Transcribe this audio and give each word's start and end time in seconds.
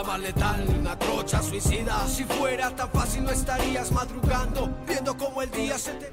arma 0.00 0.16
letal, 0.16 0.64
una 0.80 0.98
trocha 0.98 1.42
suicida. 1.42 2.06
Si 2.08 2.24
fuera 2.24 2.74
tan 2.74 2.90
fácil 2.90 3.22
no 3.22 3.30
estarías 3.30 3.92
madrugando, 3.92 4.70
viendo 4.88 5.14
cómo 5.14 5.42
el 5.42 5.50
día 5.50 5.76
se 5.76 5.92
te... 5.92 6.10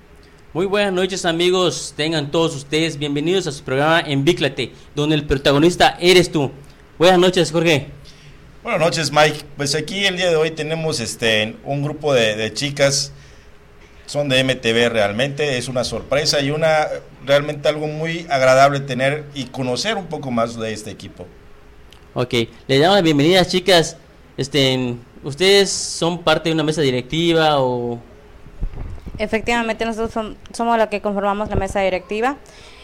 Muy 0.51 0.65
buenas 0.65 0.91
noches 0.91 1.23
amigos, 1.23 1.93
tengan 1.95 2.29
todos 2.29 2.53
ustedes 2.55 2.97
bienvenidos 2.97 3.47
a 3.47 3.51
su 3.53 3.63
programa 3.63 4.01
Envíclate, 4.01 4.73
donde 4.93 5.15
el 5.15 5.25
protagonista 5.25 5.97
eres 6.01 6.29
tú. 6.29 6.51
Buenas 6.97 7.17
noches 7.17 7.49
Jorge. 7.49 7.87
Buenas 8.61 8.81
noches 8.81 9.09
Mike, 9.11 9.45
pues 9.55 9.73
aquí 9.73 10.05
el 10.05 10.17
día 10.17 10.29
de 10.31 10.35
hoy 10.35 10.51
tenemos 10.51 10.99
este 10.99 11.55
un 11.63 11.81
grupo 11.81 12.13
de, 12.13 12.35
de 12.35 12.53
chicas, 12.53 13.13
son 14.05 14.27
de 14.27 14.43
MTV 14.43 14.89
realmente, 14.91 15.57
es 15.57 15.69
una 15.69 15.85
sorpresa 15.85 16.41
y 16.41 16.51
una 16.51 16.87
realmente 17.25 17.69
algo 17.69 17.87
muy 17.87 18.27
agradable 18.29 18.81
tener 18.81 19.23
y 19.33 19.45
conocer 19.45 19.95
un 19.95 20.07
poco 20.07 20.29
más 20.29 20.57
de 20.59 20.73
este 20.73 20.91
equipo. 20.91 21.25
Ok, 22.19 22.33
le 22.67 22.79
damos 22.79 22.95
la 22.95 23.03
bienvenida 23.03 23.45
chicas, 23.45 23.95
este, 24.37 24.95
¿ustedes 25.23 25.69
son 25.69 26.23
parte 26.23 26.49
de 26.49 26.53
una 26.55 26.63
mesa 26.63 26.81
directiva 26.81 27.61
o 27.61 27.99
Efectivamente, 29.19 29.85
nosotros 29.85 30.15
som- 30.15 30.35
somos 30.51 30.79
los 30.79 30.87
que 30.87 30.99
conformamos 30.99 31.47
la 31.49 31.55
mesa 31.55 31.79
directiva. 31.81 32.37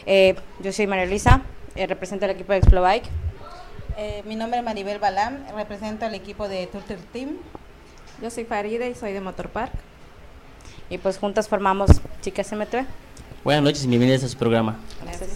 Eh, 0.06 0.36
yo 0.64 0.72
soy 0.72 0.86
María 0.86 1.08
Luisa, 1.08 1.42
eh, 1.76 1.88
represento 1.88 2.26
el 2.26 2.32
equipo 2.32 2.54
de 2.54 2.60
Explobike. 2.60 3.08
Eh, 3.98 4.22
mi 4.28 4.36
nombre 4.36 4.60
es 4.60 4.66
Maribel 4.66 5.00
Balam, 5.00 5.38
represento 5.56 6.06
al 6.06 6.14
equipo 6.14 6.48
de 6.48 6.68
Turtle 6.68 6.98
Team. 7.12 7.38
Yo 8.22 8.30
soy 8.30 8.46
Faride 8.46 8.88
y 8.92 8.94
soy 8.96 9.14
de 9.14 9.22
Motorpark. 9.22 9.72
Y 10.92 11.00
pues 11.00 11.18
juntas 11.18 11.48
formamos 11.48 11.90
Chicas 12.22 12.52
MTV. 12.52 12.86
buenas 13.44 13.64
noches 13.64 13.84
y 13.84 13.88
bienvenidas 13.88 14.24
a 14.24 14.28
su 14.30 14.38
programa? 14.38 14.78
Gracias. 15.04 15.30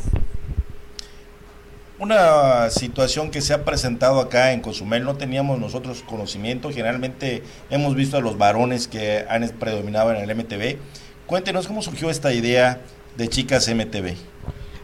Una 1.99 2.69
situación 2.69 3.31
que 3.31 3.41
se 3.41 3.55
ha 3.55 3.65
presentado 3.65 4.19
acá 4.19 4.51
en 4.53 4.61
Cozumel, 4.61 5.03
no 5.03 5.15
teníamos 5.15 5.57
nosotros 5.57 6.03
conocimiento, 6.03 6.69
generalmente 6.69 7.41
hemos 7.71 7.95
visto 7.95 8.17
a 8.17 8.21
los 8.21 8.37
varones 8.37 8.87
que 8.87 9.25
han 9.27 9.49
predominado 9.59 10.13
en 10.13 10.17
el 10.17 10.35
MTV. 10.35 10.77
Cuéntenos 11.25 11.65
cómo 11.65 11.81
surgió 11.81 12.11
esta 12.11 12.31
idea 12.33 12.81
de 13.17 13.27
chicas 13.27 13.67
MTV. 13.67 14.15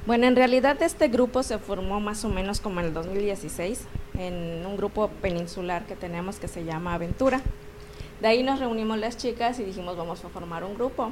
Bueno, 0.08 0.26
en 0.26 0.36
realidad 0.36 0.82
este 0.82 1.08
grupo 1.08 1.44
se 1.44 1.60
formó 1.60 2.00
más 2.00 2.26
o 2.26 2.30
menos 2.30 2.60
como 2.60 2.80
en 2.80 2.88
el 2.88 2.94
2016 2.96 3.82
en 4.18 4.66
un 4.66 4.76
grupo 4.76 5.10
peninsular 5.22 5.86
que 5.86 5.96
tenemos 5.96 6.38
que 6.38 6.48
se 6.48 6.66
llama 6.66 6.96
Aventura. 6.96 7.42
De 8.22 8.28
ahí 8.28 8.42
nos 8.42 8.60
reunimos 8.60 8.98
las 8.98 9.18
chicas 9.18 9.60
y 9.60 9.64
dijimos 9.64 9.96
vamos 9.98 10.26
a 10.26 10.30
formar 10.30 10.64
un 10.64 10.74
grupo. 10.74 11.12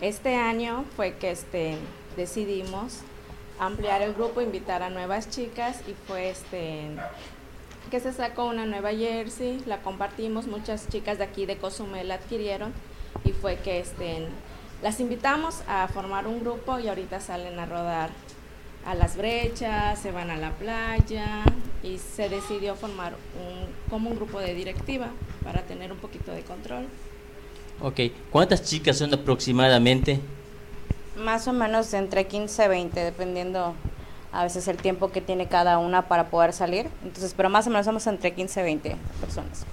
Este 0.00 0.34
año 0.34 0.86
fue 0.96 1.16
que 1.16 1.30
este, 1.30 1.76
decidimos 2.16 3.02
ampliar 3.58 4.02
el 4.02 4.14
grupo, 4.14 4.40
invitar 4.40 4.82
a 4.82 4.90
nuevas 4.90 5.30
chicas 5.30 5.80
y 5.88 5.94
fue 6.06 6.30
este 6.30 6.90
que 7.90 8.00
se 8.00 8.12
sacó 8.12 8.46
una 8.46 8.66
nueva 8.66 8.90
jersey, 8.90 9.62
la 9.64 9.80
compartimos, 9.82 10.46
muchas 10.46 10.88
chicas 10.88 11.18
de 11.18 11.24
aquí 11.24 11.46
de 11.46 11.56
Cozumel 11.56 12.10
adquirieron 12.10 12.72
y 13.24 13.30
fue 13.32 13.56
que 13.56 13.78
este 13.78 14.26
las 14.82 15.00
invitamos 15.00 15.62
a 15.68 15.88
formar 15.88 16.26
un 16.26 16.40
grupo 16.40 16.78
y 16.78 16.88
ahorita 16.88 17.20
salen 17.20 17.58
a 17.58 17.66
rodar 17.66 18.10
a 18.84 18.94
las 18.94 19.16
brechas, 19.16 19.98
se 19.98 20.12
van 20.12 20.30
a 20.30 20.36
la 20.36 20.50
playa 20.52 21.44
y 21.82 21.98
se 21.98 22.28
decidió 22.28 22.74
formar 22.76 23.14
un, 23.14 23.66
como 23.90 24.10
un 24.10 24.16
grupo 24.16 24.38
de 24.38 24.54
directiva 24.54 25.10
para 25.42 25.62
tener 25.62 25.92
un 25.92 25.98
poquito 25.98 26.32
de 26.32 26.42
control. 26.42 26.86
Ok, 27.80 28.00
¿cuántas 28.30 28.62
chicas 28.62 28.98
son 28.98 29.12
aproximadamente? 29.12 30.20
Más 31.16 31.48
o 31.48 31.52
menos 31.52 31.92
entre 31.94 32.26
15 32.26 32.64
y 32.64 32.68
20, 32.68 33.00
dependiendo 33.00 33.74
a 34.32 34.42
veces 34.44 34.68
el 34.68 34.76
tiempo 34.76 35.10
que 35.10 35.20
tiene 35.20 35.46
cada 35.46 35.78
una 35.78 36.08
para 36.08 36.28
poder 36.28 36.52
salir. 36.52 36.90
Entonces, 37.02 37.32
pero 37.34 37.48
más 37.48 37.66
o 37.66 37.70
menos 37.70 37.86
somos 37.86 38.06
entre 38.06 38.34
15 38.34 38.60
y 38.60 38.62
20 38.64 38.96
personas. 39.20 39.64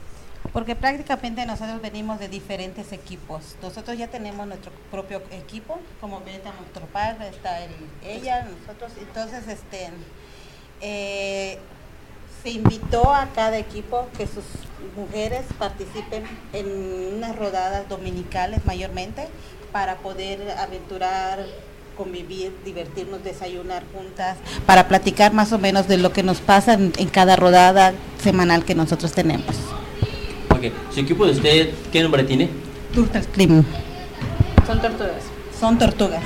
Porque 0.53 0.75
prácticamente 0.75 1.45
nosotros 1.45 1.81
venimos 1.81 2.19
de 2.19 2.29
diferentes 2.29 2.91
equipos. 2.91 3.55
Nosotros 3.61 3.97
ya 3.97 4.07
tenemos 4.07 4.45
nuestro 4.47 4.71
propio 4.91 5.21
equipo, 5.31 5.79
como 5.99 6.19
ven 6.21 6.35
está 6.35 6.53
nuestro 6.53 6.85
padre, 6.87 7.29
está 7.29 7.63
el- 7.63 7.71
ella, 8.05 8.47
nosotros. 8.61 8.91
Entonces, 8.99 9.47
este, 9.47 9.89
eh, 10.81 11.57
se 12.43 12.49
invitó 12.51 13.13
a 13.13 13.27
cada 13.35 13.57
equipo 13.57 14.07
que 14.17 14.27
sus 14.27 14.43
mujeres 14.95 15.41
participen 15.57 16.23
en 16.53 17.15
unas 17.15 17.35
rodadas 17.35 17.87
dominicales 17.89 18.65
mayormente 18.65 19.27
para 19.71 19.97
poder 19.97 20.51
aventurar, 20.59 21.45
convivir, 21.97 22.51
divertirnos, 22.63 23.23
desayunar 23.23 23.83
juntas, 23.93 24.37
para 24.65 24.87
platicar 24.87 25.33
más 25.33 25.51
o 25.51 25.59
menos 25.59 25.87
de 25.87 25.97
lo 25.97 26.13
que 26.13 26.23
nos 26.23 26.41
pasa 26.41 26.73
en, 26.73 26.93
en 26.97 27.07
cada 27.07 27.35
rodada 27.35 27.93
semanal 28.21 28.65
que 28.65 28.75
nosotros 28.75 29.11
tenemos. 29.13 29.55
Ok, 30.49 30.71
¿su 30.93 30.99
equipo 30.99 31.25
de 31.25 31.31
usted 31.31 31.69
qué 31.91 32.01
nombre 32.01 32.23
tiene? 32.23 32.49
Turtle 32.93 33.21
Team. 33.21 33.65
Son 34.67 34.79
tortugas. 34.79 35.23
Son 35.59 35.77
tortugas. 35.77 36.23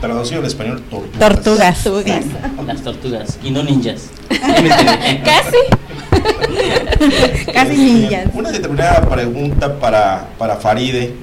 Traducido 0.00 0.40
al 0.40 0.46
español, 0.46 0.82
tortugas. 0.90 1.82
Tortugas. 1.82 2.24
Las 2.66 2.82
tortugas 2.82 3.38
y 3.42 3.50
no 3.50 3.62
ninjas. 3.62 4.10
Casi. 4.28 5.87
Casi 7.52 7.76
ninjas. 7.76 8.28
Una 8.34 8.50
determinada 8.50 9.08
pregunta 9.08 9.78
para, 9.78 10.28
para 10.38 10.56
Faride. 10.56 11.14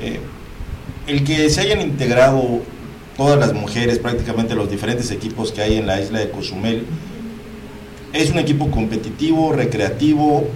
Eh, 0.00 0.20
el 1.06 1.24
que 1.24 1.50
se 1.50 1.60
hayan 1.60 1.80
integrado 1.80 2.62
todas 3.16 3.38
las 3.38 3.52
mujeres, 3.52 3.98
prácticamente 3.98 4.54
los 4.54 4.70
diferentes 4.70 5.10
equipos 5.10 5.52
que 5.52 5.62
hay 5.62 5.78
en 5.78 5.86
la 5.86 6.00
isla 6.00 6.18
de 6.18 6.30
Cozumel, 6.30 6.86
¿es 8.12 8.30
un 8.30 8.38
equipo 8.38 8.70
competitivo, 8.70 9.52
recreativo? 9.52 10.48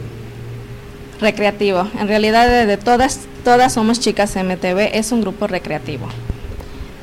Recreativo. 1.20 1.88
En 1.98 2.08
realidad 2.08 2.48
de, 2.48 2.66
de 2.66 2.76
todas, 2.76 3.20
todas 3.44 3.74
somos 3.74 4.00
chicas 4.00 4.36
MTV, 4.36 4.90
es 4.94 5.12
un 5.12 5.20
grupo 5.20 5.46
recreativo. 5.46 6.08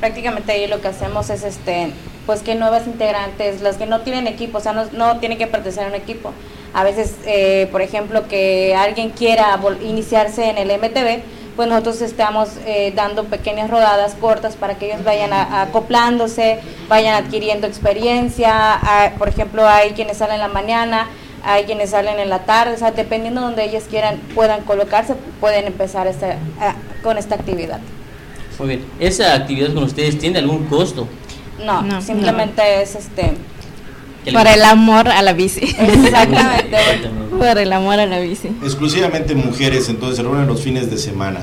Prácticamente 0.00 0.52
ahí 0.52 0.66
lo 0.66 0.80
que 0.80 0.88
hacemos 0.88 1.30
es 1.30 1.42
este 1.44 1.92
pues 2.26 2.42
que 2.42 2.56
nuevas 2.56 2.86
integrantes, 2.86 3.62
las 3.62 3.76
que 3.76 3.86
no 3.86 4.00
tienen 4.00 4.26
equipo, 4.26 4.58
o 4.58 4.60
sea, 4.60 4.72
no, 4.72 4.86
no 4.92 5.20
tienen 5.20 5.38
que 5.38 5.46
pertenecer 5.46 5.84
a 5.84 5.88
un 5.88 5.94
equipo. 5.94 6.32
A 6.74 6.84
veces, 6.84 7.14
eh, 7.26 7.68
por 7.72 7.80
ejemplo, 7.82 8.28
que 8.28 8.74
alguien 8.76 9.10
quiera 9.10 9.58
vol- 9.60 9.80
iniciarse 9.82 10.50
en 10.50 10.58
el 10.58 10.70
MTV, 10.70 11.22
pues 11.56 11.68
nosotros 11.68 12.02
estamos 12.02 12.50
eh, 12.66 12.92
dando 12.94 13.24
pequeñas 13.24 13.70
rodadas 13.70 14.14
cortas 14.14 14.56
para 14.56 14.74
que 14.76 14.86
ellos 14.92 15.02
vayan 15.04 15.32
a- 15.32 15.62
acoplándose, 15.62 16.58
vayan 16.88 17.14
adquiriendo 17.24 17.66
experiencia. 17.66 18.50
Ah, 18.52 19.12
por 19.18 19.28
ejemplo, 19.30 19.66
hay 19.66 19.92
quienes 19.92 20.18
salen 20.18 20.34
en 20.34 20.40
la 20.42 20.48
mañana, 20.48 21.08
hay 21.42 21.64
quienes 21.64 21.90
salen 21.90 22.18
en 22.18 22.28
la 22.28 22.40
tarde, 22.40 22.74
o 22.74 22.78
sea, 22.78 22.90
dependiendo 22.90 23.40
de 23.40 23.46
donde 23.46 23.64
ellos 23.64 23.84
quieran, 23.88 24.18
puedan 24.34 24.62
colocarse, 24.64 25.14
pueden 25.40 25.66
empezar 25.66 26.06
esta, 26.06 26.36
ah, 26.60 26.74
con 27.02 27.16
esta 27.16 27.36
actividad. 27.36 27.78
Muy 28.58 28.68
bien, 28.68 28.84
¿esa 29.00 29.34
actividad 29.34 29.72
con 29.72 29.84
ustedes 29.84 30.18
tiene 30.18 30.38
algún 30.40 30.66
costo? 30.66 31.06
No, 31.64 31.80
No, 31.82 32.02
simplemente 32.02 32.82
es 32.82 32.94
este. 32.96 33.32
¿Qué 34.26 34.32
Por 34.32 34.48
el 34.48 34.64
amor 34.64 35.08
a 35.08 35.22
la 35.22 35.34
bici. 35.34 35.60
Exactamente. 35.78 36.76
Por 37.30 37.58
el 37.58 37.72
amor 37.72 38.00
a 38.00 38.06
la 38.06 38.18
bici. 38.18 38.48
Exclusivamente 38.60 39.36
mujeres, 39.36 39.88
entonces 39.88 40.16
se 40.16 40.24
reúnen 40.24 40.48
los 40.48 40.60
fines 40.60 40.90
de 40.90 40.98
semana. 40.98 41.42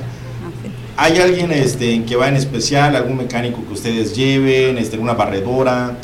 ¿Hay 0.97 1.17
alguien 1.17 1.53
este, 1.53 1.93
en 1.93 2.05
que 2.05 2.17
va 2.17 2.27
en 2.27 2.35
especial, 2.35 2.97
algún 2.97 3.15
mecánico 3.15 3.65
que 3.65 3.73
ustedes 3.73 4.13
lleven, 4.13 4.77
este, 4.77 4.97
una 4.97 5.13
barredora? 5.13 5.95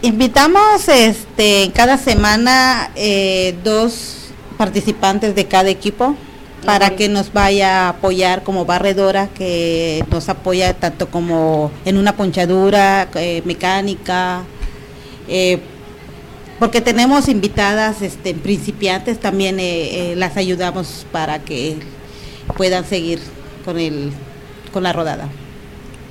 Invitamos 0.00 0.88
este 0.88 1.70
cada 1.74 1.98
semana 1.98 2.90
eh, 2.96 3.54
dos 3.62 4.30
participantes 4.56 5.34
de 5.34 5.44
cada 5.44 5.68
equipo 5.68 6.16
para 6.64 6.96
que 6.96 7.10
nos 7.10 7.34
vaya 7.34 7.84
a 7.84 7.88
apoyar 7.90 8.44
como 8.44 8.64
barredora, 8.64 9.28
que 9.28 10.06
nos 10.10 10.30
apoya 10.30 10.72
tanto 10.72 11.10
como 11.10 11.70
en 11.84 11.98
una 11.98 12.16
ponchadura, 12.16 13.08
eh, 13.14 13.42
mecánica, 13.44 14.44
eh, 15.28 15.60
porque 16.58 16.80
tenemos 16.80 17.28
invitadas 17.28 18.02
este, 18.02 18.34
principiantes, 18.34 19.20
también 19.20 19.60
eh, 19.60 20.12
eh, 20.12 20.16
las 20.16 20.36
ayudamos 20.36 21.06
para 21.12 21.38
que 21.38 21.76
puedan 22.56 22.84
seguir 22.84 23.20
con, 23.64 23.78
el, 23.78 24.12
con 24.72 24.82
la 24.82 24.92
rodada. 24.92 25.28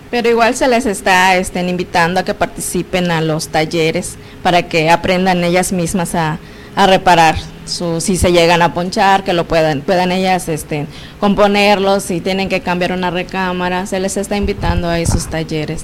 Pero 0.09 0.29
igual 0.29 0.55
se 0.55 0.67
les 0.67 0.85
está 0.85 1.35
este, 1.35 1.59
invitando 1.67 2.19
a 2.19 2.23
que 2.23 2.33
participen 2.33 3.11
a 3.11 3.19
los 3.19 3.49
talleres 3.49 4.15
para 4.41 4.63
que 4.63 4.89
aprendan 4.89 5.43
ellas 5.43 5.73
mismas 5.73 6.15
a, 6.15 6.39
a 6.75 6.87
reparar 6.87 7.35
su, 7.65 7.99
si 7.99 8.15
se 8.15 8.31
llegan 8.31 8.61
a 8.61 8.73
ponchar, 8.73 9.25
que 9.25 9.33
lo 9.33 9.45
puedan, 9.45 9.81
puedan 9.81 10.11
ellas 10.13 10.47
este, 10.47 10.87
componerlos, 11.19 12.03
si 12.03 12.21
tienen 12.21 12.47
que 12.47 12.61
cambiar 12.61 12.93
una 12.93 13.11
recámara, 13.11 13.85
se 13.85 13.99
les 13.99 14.15
está 14.15 14.37
invitando 14.37 14.87
a 14.87 14.99
esos 14.99 15.27
talleres. 15.27 15.83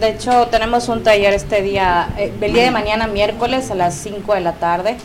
De 0.00 0.10
hecho, 0.10 0.46
tenemos 0.48 0.88
un 0.88 1.02
taller 1.02 1.32
este 1.32 1.62
día, 1.62 2.08
eh, 2.18 2.32
el 2.40 2.52
día 2.52 2.64
de 2.64 2.70
mañana, 2.70 3.06
miércoles, 3.06 3.70
a 3.70 3.74
las 3.74 3.94
5 3.94 4.34
de 4.34 4.40
la 4.40 4.52
tarde, 4.52 4.96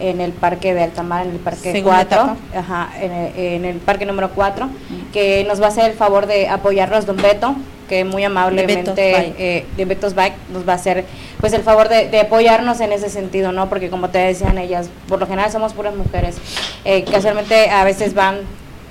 en 0.00 0.20
el 0.20 0.32
parque 0.32 0.74
de 0.74 0.84
Altamar, 0.84 1.26
en 1.26 1.32
el 1.32 1.38
parque 1.38 1.72
Segunda 1.72 2.06
4, 2.06 2.18
etapa. 2.18 2.36
ajá, 2.56 2.88
en 3.00 3.12
el, 3.12 3.36
en 3.36 3.64
el 3.64 3.76
parque 3.78 4.06
número 4.06 4.30
4, 4.30 4.68
que 5.12 5.44
nos 5.48 5.60
va 5.60 5.66
a 5.66 5.68
hacer 5.68 5.90
el 5.90 5.96
favor 5.96 6.26
de 6.26 6.48
apoyarnos 6.48 7.04
Don 7.04 7.16
Beto, 7.16 7.56
que 7.88 8.04
muy 8.04 8.22
De 8.22 8.26
amablemente 8.26 8.76
Betos 8.90 8.94
eh, 8.98 9.66
de 9.76 9.84
Betos 9.84 10.14
Bike 10.14 10.36
nos 10.52 10.68
va 10.68 10.72
a 10.74 10.76
hacer 10.76 11.04
pues 11.40 11.52
el 11.54 11.62
favor 11.62 11.88
de, 11.88 12.08
de 12.08 12.20
apoyarnos 12.20 12.80
en 12.80 12.92
ese 12.92 13.08
sentido, 13.08 13.50
¿no? 13.52 13.68
Porque 13.68 13.90
como 13.90 14.10
te 14.10 14.18
decían 14.18 14.56
ellas, 14.58 14.88
por 15.08 15.18
lo 15.20 15.26
general 15.26 15.50
somos 15.50 15.72
puras 15.72 15.94
mujeres. 15.96 16.36
Eh, 16.84 17.04
casualmente 17.04 17.70
a 17.70 17.84
veces 17.84 18.14
van 18.14 18.38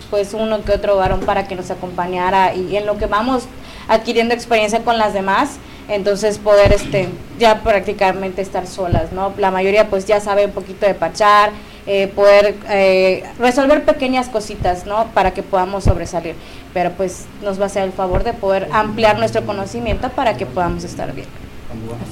pues 0.09 0.33
uno 0.33 0.63
que 0.63 0.71
otro 0.71 0.97
varón 0.97 1.21
para 1.21 1.47
que 1.47 1.55
nos 1.55 1.71
acompañara 1.71 2.53
y 2.55 2.75
en 2.77 2.85
lo 2.85 2.97
que 2.97 3.05
vamos 3.05 3.43
adquiriendo 3.87 4.33
experiencia 4.33 4.83
con 4.83 4.97
las 4.97 5.13
demás, 5.13 5.57
entonces 5.89 6.37
poder 6.37 6.73
este 6.73 7.09
ya 7.39 7.61
prácticamente 7.63 8.41
estar 8.41 8.67
solas, 8.67 9.11
¿no? 9.11 9.33
La 9.37 9.51
mayoría 9.51 9.89
pues 9.89 10.05
ya 10.05 10.19
sabe 10.19 10.45
un 10.45 10.51
poquito 10.51 10.85
de 10.85 10.93
pachar, 10.93 11.51
eh, 11.85 12.07
poder 12.07 12.55
eh, 12.69 13.23
resolver 13.39 13.85
pequeñas 13.85 14.27
cositas, 14.27 14.85
¿no? 14.85 15.07
Para 15.13 15.31
que 15.31 15.43
podamos 15.43 15.85
sobresalir, 15.85 16.35
pero 16.73 16.91
pues 16.91 17.25
nos 17.41 17.59
va 17.59 17.63
a 17.63 17.67
hacer 17.67 17.83
el 17.83 17.93
favor 17.93 18.23
de 18.23 18.33
poder 18.33 18.67
ampliar 18.71 19.17
nuestro 19.17 19.45
conocimiento 19.45 20.09
para 20.09 20.35
que 20.35 20.45
podamos 20.45 20.83
estar 20.83 21.13
bien. 21.13 21.27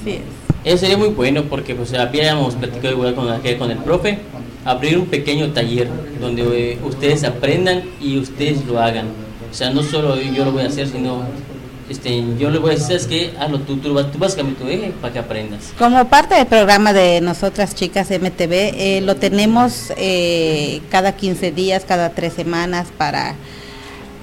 Así 0.00 0.12
es. 0.12 0.46
Eso 0.64 0.78
sería 0.78 0.96
muy 0.96 1.10
bueno 1.10 1.44
porque 1.44 1.74
pues 1.74 1.94
habíamos 1.94 2.56
platicado 2.56 2.94
igual 2.94 3.14
con, 3.14 3.70
el 3.70 3.78
profe, 3.78 4.18
abrir 4.66 4.98
un 4.98 5.06
pequeño 5.06 5.52
taller 5.52 5.88
donde 6.20 6.72
eh, 6.72 6.78
ustedes 6.84 7.24
aprendan 7.24 7.84
y 8.00 8.18
ustedes 8.18 8.64
lo 8.66 8.80
hagan. 8.80 9.06
O 9.50 9.54
sea, 9.54 9.70
no 9.70 9.82
solo 9.82 10.20
yo 10.20 10.44
lo 10.44 10.52
voy 10.52 10.64
a 10.64 10.66
hacer, 10.66 10.88
sino 10.88 11.22
este, 11.88 12.22
yo 12.38 12.50
le 12.50 12.58
voy 12.58 12.70
a 12.70 12.72
decir, 12.74 12.86
¿sabes 12.88 13.06
qué? 13.06 13.30
Hazlo 13.38 13.60
tú, 13.60 13.76
tú, 13.76 13.94
vas- 13.94 14.10
tú 14.10 14.18
vas 14.18 14.34
a 14.34 14.36
cambiar 14.38 14.58
tu 14.58 14.66
eje 14.68 14.92
para 15.00 15.12
que 15.12 15.18
aprendas. 15.20 15.72
Como 15.78 16.04
parte 16.08 16.34
del 16.34 16.46
programa 16.46 16.92
de 16.92 17.20
nosotras 17.20 17.74
chicas 17.74 18.10
MTV, 18.10 18.52
eh, 18.74 19.00
lo 19.02 19.14
tenemos 19.16 19.92
eh, 19.96 20.80
cada 20.90 21.12
15 21.16 21.52
días, 21.52 21.84
cada 21.86 22.10
tres 22.10 22.32
semanas 22.34 22.88
para 22.98 23.36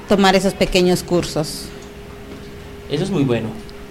tomar 0.09 0.35
esos 0.35 0.53
pequeños 0.53 1.03
cursos. 1.03 1.65
Eso 2.91 3.03
es 3.05 3.09
muy 3.09 3.23
bueno. 3.23 3.47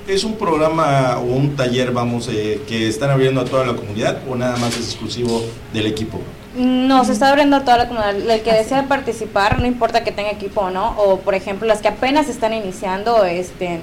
¿Es 0.06 0.24
un 0.24 0.34
programa 0.36 1.18
o 1.18 1.22
un 1.22 1.56
taller, 1.56 1.92
vamos, 1.92 2.28
eh, 2.30 2.60
que 2.68 2.88
están 2.88 3.10
abriendo 3.10 3.40
a 3.40 3.44
toda 3.44 3.64
la 3.64 3.72
comunidad 3.74 4.18
o 4.28 4.34
nada 4.36 4.56
más 4.58 4.76
es 4.76 4.86
exclusivo 4.88 5.42
del 5.72 5.86
equipo? 5.86 6.20
No, 6.56 7.04
se 7.04 7.12
está 7.12 7.30
abriendo 7.30 7.56
a 7.56 7.60
toda 7.60 7.78
la 7.78 7.88
comunidad. 7.88 8.14
El 8.14 8.42
que 8.42 8.52
desea 8.52 8.86
participar, 8.86 9.60
no 9.60 9.66
importa 9.66 10.04
que 10.04 10.12
tenga 10.12 10.30
equipo 10.30 10.62
o 10.62 10.70
no, 10.70 10.94
o 10.98 11.20
por 11.20 11.34
ejemplo 11.34 11.66
las 11.66 11.80
que 11.80 11.88
apenas 11.88 12.28
están 12.28 12.52
iniciando, 12.52 13.24
este, 13.24 13.80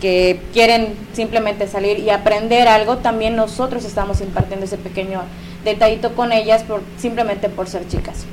que 0.00 0.40
quieren 0.52 0.94
simplemente 1.12 1.68
salir 1.68 1.98
y 1.98 2.10
aprender 2.10 2.66
algo, 2.66 2.98
también 2.98 3.36
nosotros 3.36 3.84
estamos 3.84 4.20
impartiendo 4.20 4.66
ese 4.66 4.78
pequeño 4.78 5.22
detallito 5.64 6.14
con 6.14 6.32
ellas 6.32 6.62
por 6.62 6.82
simplemente 6.98 7.48
por 7.48 7.68
ser 7.68 7.86
chicas. 7.88 8.24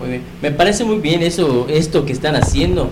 Muy 0.00 0.08
bien. 0.08 0.22
Me 0.40 0.50
parece 0.50 0.84
muy 0.84 0.98
bien 0.98 1.22
eso, 1.22 1.66
esto 1.68 2.06
que 2.06 2.12
están 2.12 2.36
haciendo, 2.36 2.90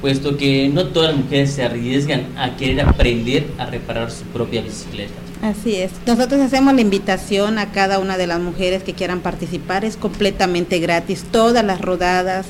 puesto 0.00 0.36
que 0.36 0.68
no 0.68 0.88
todas 0.88 1.14
las 1.14 1.24
mujeres 1.24 1.52
se 1.52 1.62
arriesgan 1.64 2.26
a 2.36 2.56
querer 2.56 2.80
aprender 2.80 3.46
a 3.58 3.66
reparar 3.66 4.10
su 4.10 4.24
propia 4.24 4.62
bicicleta. 4.62 5.14
Así 5.42 5.74
es. 5.76 5.90
Nosotros 6.06 6.40
hacemos 6.40 6.72
la 6.74 6.80
invitación 6.80 7.58
a 7.58 7.72
cada 7.72 7.98
una 7.98 8.16
de 8.16 8.26
las 8.28 8.38
mujeres 8.40 8.82
que 8.84 8.94
quieran 8.94 9.20
participar. 9.20 9.84
Es 9.84 9.96
completamente 9.96 10.78
gratis. 10.78 11.24
Todas 11.32 11.64
las 11.64 11.80
rodadas, 11.80 12.46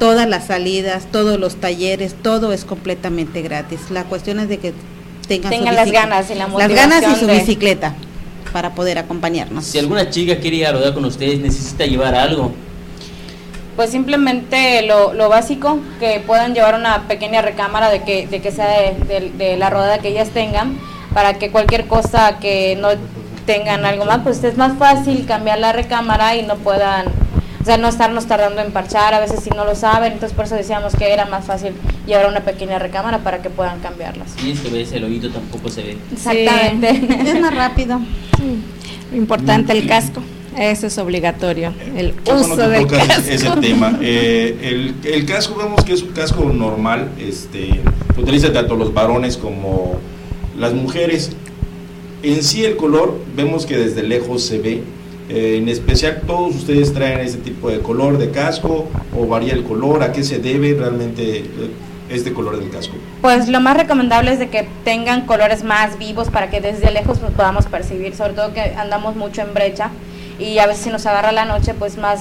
todas 0.00 0.28
las 0.28 0.46
salidas, 0.48 1.06
todos 1.12 1.38
los 1.38 1.56
talleres, 1.56 2.14
todo 2.20 2.52
es 2.52 2.64
completamente 2.64 3.40
gratis. 3.42 3.90
La 3.90 4.04
cuestión 4.04 4.40
es 4.40 4.48
de 4.48 4.58
que 4.58 4.72
tengan, 5.28 5.52
su 5.52 5.58
Tengan 5.58 5.74
las 5.76 5.90
ganas 5.92 6.30
y 6.30 6.34
la 6.34 6.48
Las 6.48 6.68
ganas 6.68 7.02
y 7.02 7.06
motivación 7.06 7.16
su 7.20 7.26
de- 7.26 7.38
bicicleta 7.38 7.94
para 8.52 8.74
poder 8.74 8.98
acompañarnos. 8.98 9.64
Si 9.64 9.78
alguna 9.78 10.10
chica 10.10 10.36
quiere 10.38 10.56
ir 10.56 10.66
a 10.66 10.72
rodar 10.72 10.92
con 10.92 11.04
ustedes, 11.04 11.38
necesita 11.40 11.86
llevar 11.86 12.16
algo. 12.16 12.52
Pues 13.76 13.90
simplemente 13.90 14.82
lo, 14.86 15.12
lo 15.14 15.28
básico, 15.28 15.78
que 15.98 16.20
puedan 16.24 16.54
llevar 16.54 16.74
una 16.76 17.06
pequeña 17.08 17.42
recámara 17.42 17.90
de 17.90 18.02
que, 18.02 18.26
de 18.26 18.40
que 18.40 18.50
sea 18.52 18.66
de, 18.68 18.94
de- 19.06 19.30
de 19.30 19.56
la 19.56 19.70
rodada 19.70 19.98
que 19.98 20.08
ellas 20.08 20.30
tengan, 20.30 20.78
para 21.14 21.34
que 21.34 21.50
cualquier 21.50 21.86
cosa 21.86 22.38
que 22.40 22.76
no 22.76 22.88
tengan 23.46 23.84
algo 23.86 24.04
más, 24.04 24.20
pues 24.22 24.42
es 24.44 24.56
más 24.56 24.76
fácil 24.76 25.24
cambiar 25.26 25.60
la 25.60 25.72
recámara 25.72 26.36
y 26.36 26.42
no 26.42 26.56
puedan, 26.56 27.06
o 27.60 27.64
sea, 27.64 27.78
no 27.78 27.88
estarnos 27.88 28.26
tardando 28.26 28.60
en 28.60 28.72
parchar, 28.72 29.14
a 29.14 29.20
veces 29.20 29.40
si 29.42 29.50
no 29.50 29.64
lo 29.64 29.74
saben, 29.74 30.14
entonces 30.14 30.34
por 30.34 30.46
eso 30.46 30.56
decíamos 30.56 30.94
que 30.96 31.12
era 31.12 31.26
más 31.26 31.44
fácil 31.44 31.72
llevar 32.06 32.26
una 32.26 32.40
pequeña 32.40 32.78
recámara 32.78 33.18
para 33.18 33.40
que 33.40 33.48
puedan 33.48 33.80
cambiarlas. 33.80 34.34
Y 34.44 34.50
es 34.50 34.60
que 34.60 34.70
veces 34.70 34.94
el 34.94 35.04
oído 35.04 35.30
tampoco 35.30 35.68
se 35.68 35.82
ve. 35.82 35.98
Exactamente. 36.12 36.90
Es 37.30 37.40
más 37.40 37.54
rápido. 37.54 38.00
Lo 39.10 39.16
importante, 39.16 39.72
el 39.72 39.86
casco. 39.86 40.20
Eso 40.58 40.86
es 40.86 40.98
obligatorio. 40.98 41.72
El 41.96 42.14
uso 42.32 42.68
del 42.68 42.86
casco. 42.86 43.22
ese 43.28 43.50
tema. 43.60 43.98
Eh, 44.02 44.58
el, 44.62 44.94
el 45.12 45.26
casco, 45.26 45.56
vemos 45.56 45.82
que 45.84 45.94
es 45.94 46.02
un 46.02 46.12
casco 46.12 46.44
normal, 46.44 47.08
este, 47.18 47.80
que 48.14 48.20
utiliza 48.20 48.52
tanto 48.52 48.76
los 48.76 48.92
varones 48.92 49.36
como 49.36 49.98
las 50.58 50.72
mujeres. 50.72 51.30
En 52.22 52.42
sí 52.42 52.64
el 52.64 52.76
color, 52.76 53.18
vemos 53.36 53.66
que 53.66 53.76
desde 53.76 54.02
lejos 54.02 54.44
se 54.44 54.58
ve. 54.58 54.82
Eh, 55.28 55.56
en 55.58 55.68
especial, 55.68 56.22
todos 56.26 56.54
ustedes 56.54 56.92
traen 56.92 57.20
ese 57.20 57.38
tipo 57.38 57.70
de 57.70 57.80
color 57.80 58.18
de 58.18 58.30
casco 58.30 58.88
o 59.16 59.26
varía 59.26 59.54
el 59.54 59.64
color, 59.64 60.02
a 60.02 60.12
qué 60.12 60.22
se 60.22 60.38
debe 60.38 60.74
realmente 60.74 61.38
eh, 61.38 61.44
este 62.10 62.32
color 62.32 62.58
del 62.58 62.70
casco. 62.70 62.94
Pues 63.22 63.48
lo 63.48 63.60
más 63.60 63.76
recomendable 63.76 64.32
es 64.32 64.38
de 64.38 64.48
que 64.48 64.68
tengan 64.84 65.26
colores 65.26 65.64
más 65.64 65.98
vivos 65.98 66.28
para 66.28 66.50
que 66.50 66.60
desde 66.60 66.90
lejos 66.90 67.20
nos 67.20 67.32
podamos 67.32 67.66
percibir, 67.66 68.14
sobre 68.14 68.34
todo 68.34 68.52
que 68.52 68.60
andamos 68.60 69.16
mucho 69.16 69.42
en 69.42 69.54
brecha 69.54 69.90
y 70.38 70.58
a 70.58 70.66
veces 70.66 70.84
si 70.84 70.90
nos 70.90 71.06
agarra 71.06 71.32
la 71.32 71.44
noche 71.44 71.74
pues 71.74 71.96
más 71.96 72.20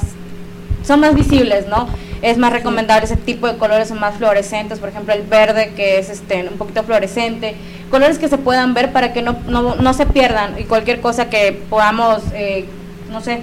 son 0.83 0.99
más 0.99 1.15
visibles, 1.15 1.67
¿no? 1.67 1.87
Es 2.21 2.37
más 2.37 2.53
recomendable 2.53 3.05
ese 3.05 3.17
tipo 3.17 3.47
de 3.47 3.57
colores 3.57 3.89
son 3.89 3.99
más 3.99 4.15
fluorescentes, 4.15 4.79
por 4.79 4.89
ejemplo 4.89 5.13
el 5.13 5.23
verde 5.23 5.73
que 5.75 5.99
es 5.99 6.09
este 6.09 6.47
un 6.47 6.57
poquito 6.57 6.83
fluorescente, 6.83 7.55
colores 7.89 8.17
que 8.17 8.27
se 8.27 8.37
puedan 8.37 8.73
ver 8.73 8.91
para 8.91 9.13
que 9.13 9.21
no, 9.21 9.35
no, 9.47 9.75
no 9.75 9.93
se 9.93 10.05
pierdan 10.05 10.59
y 10.59 10.63
cualquier 10.63 11.01
cosa 11.01 11.29
que 11.29 11.51
podamos, 11.69 12.21
eh, 12.33 12.65
no 13.11 13.21
sé, 13.21 13.39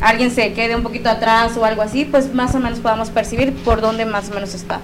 alguien 0.00 0.30
se 0.30 0.52
quede 0.52 0.74
un 0.74 0.82
poquito 0.82 1.08
atrás 1.08 1.56
o 1.56 1.64
algo 1.64 1.82
así, 1.82 2.04
pues 2.04 2.34
más 2.34 2.54
o 2.54 2.58
menos 2.58 2.80
podamos 2.80 3.10
percibir 3.10 3.52
por 3.52 3.80
dónde 3.80 4.04
más 4.04 4.30
o 4.30 4.34
menos 4.34 4.54
está. 4.54 4.80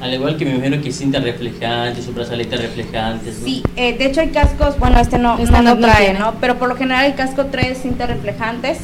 Al 0.00 0.14
igual 0.14 0.36
que 0.36 0.44
me 0.44 0.52
imagino 0.54 0.80
que 0.80 0.92
cintas 0.92 1.24
reflejantes, 1.24 2.06
o 2.06 2.12
brazaletes 2.12 2.60
reflejantes. 2.62 3.40
¿no? 3.40 3.44
Sí, 3.44 3.64
eh, 3.74 3.98
de 3.98 4.06
hecho 4.06 4.20
hay 4.20 4.28
cascos, 4.28 4.78
bueno, 4.78 5.00
este 5.00 5.18
no, 5.18 5.36
Este 5.36 5.50
no, 5.50 5.62
no 5.62 5.78
trae, 5.78 6.04
tiene. 6.04 6.20
¿no? 6.20 6.34
Pero 6.40 6.56
por 6.56 6.68
lo 6.68 6.76
general 6.76 7.06
el 7.06 7.14
casco 7.16 7.46
trae 7.46 7.74
cintas 7.74 8.08
reflejantes. 8.08 8.78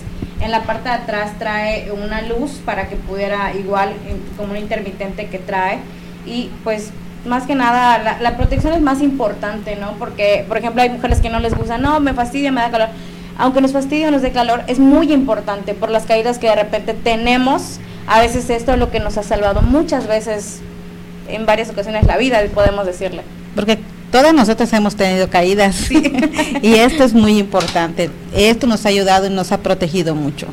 En 0.44 0.50
la 0.50 0.64
parte 0.64 0.90
de 0.90 0.94
atrás 0.94 1.32
trae 1.38 1.90
una 1.90 2.20
luz 2.20 2.60
para 2.66 2.88
que 2.88 2.96
pudiera, 2.96 3.54
igual 3.54 3.94
como 4.36 4.52
un 4.52 4.58
intermitente 4.58 5.28
que 5.28 5.38
trae. 5.38 5.78
Y 6.26 6.50
pues 6.62 6.90
más 7.24 7.44
que 7.44 7.54
nada 7.54 7.96
la, 7.98 8.20
la 8.20 8.36
protección 8.36 8.74
es 8.74 8.82
más 8.82 9.00
importante, 9.00 9.76
¿no? 9.76 9.92
Porque, 9.92 10.44
por 10.46 10.58
ejemplo, 10.58 10.82
hay 10.82 10.90
mujeres 10.90 11.20
que 11.20 11.30
no 11.30 11.38
les 11.40 11.54
gusta, 11.54 11.78
no, 11.78 11.98
me 11.98 12.12
fastidia, 12.12 12.52
me 12.52 12.60
da 12.60 12.70
calor. 12.70 12.88
Aunque 13.38 13.62
nos 13.62 13.72
fastidie 13.72 14.06
o 14.06 14.10
nos 14.10 14.20
dé 14.20 14.32
calor, 14.32 14.62
es 14.66 14.78
muy 14.78 15.12
importante 15.14 15.72
por 15.72 15.88
las 15.88 16.04
caídas 16.04 16.38
que 16.38 16.48
de 16.48 16.56
repente 16.56 16.92
tenemos. 16.92 17.80
A 18.06 18.20
veces 18.20 18.50
esto 18.50 18.74
es 18.74 18.78
lo 18.78 18.90
que 18.90 19.00
nos 19.00 19.16
ha 19.16 19.22
salvado 19.22 19.62
muchas 19.62 20.06
veces, 20.06 20.60
en 21.26 21.46
varias 21.46 21.70
ocasiones, 21.70 22.04
la 22.04 22.18
vida, 22.18 22.42
podemos 22.54 22.84
decirle. 22.84 23.22
Porque 23.54 23.78
todas 24.14 24.32
nosotras 24.32 24.72
hemos 24.72 24.94
tenido 24.94 25.28
caídas 25.28 25.90
y 26.62 26.74
esto 26.74 27.02
es 27.02 27.14
muy 27.14 27.36
importante. 27.36 28.10
Esto 28.32 28.68
nos 28.68 28.86
ha 28.86 28.90
ayudado 28.90 29.26
y 29.26 29.30
nos 29.30 29.50
ha 29.50 29.58
protegido 29.58 30.14
mucho. 30.14 30.46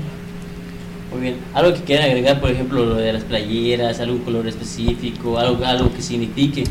Muy 1.11 1.21
bien. 1.21 1.35
Algo 1.53 1.71
que 1.75 1.81
quieran 1.81 2.07
agregar, 2.07 2.41
por 2.41 2.49
ejemplo, 2.49 2.83
lo 2.83 2.95
de 2.95 3.13
las 3.13 3.23
playeras, 3.23 3.99
algún 3.99 4.21
color 4.21 4.47
específico, 4.47 5.37
algo, 5.37 5.63
algo 5.63 5.93
que 5.93 6.01
signifique. 6.01 6.63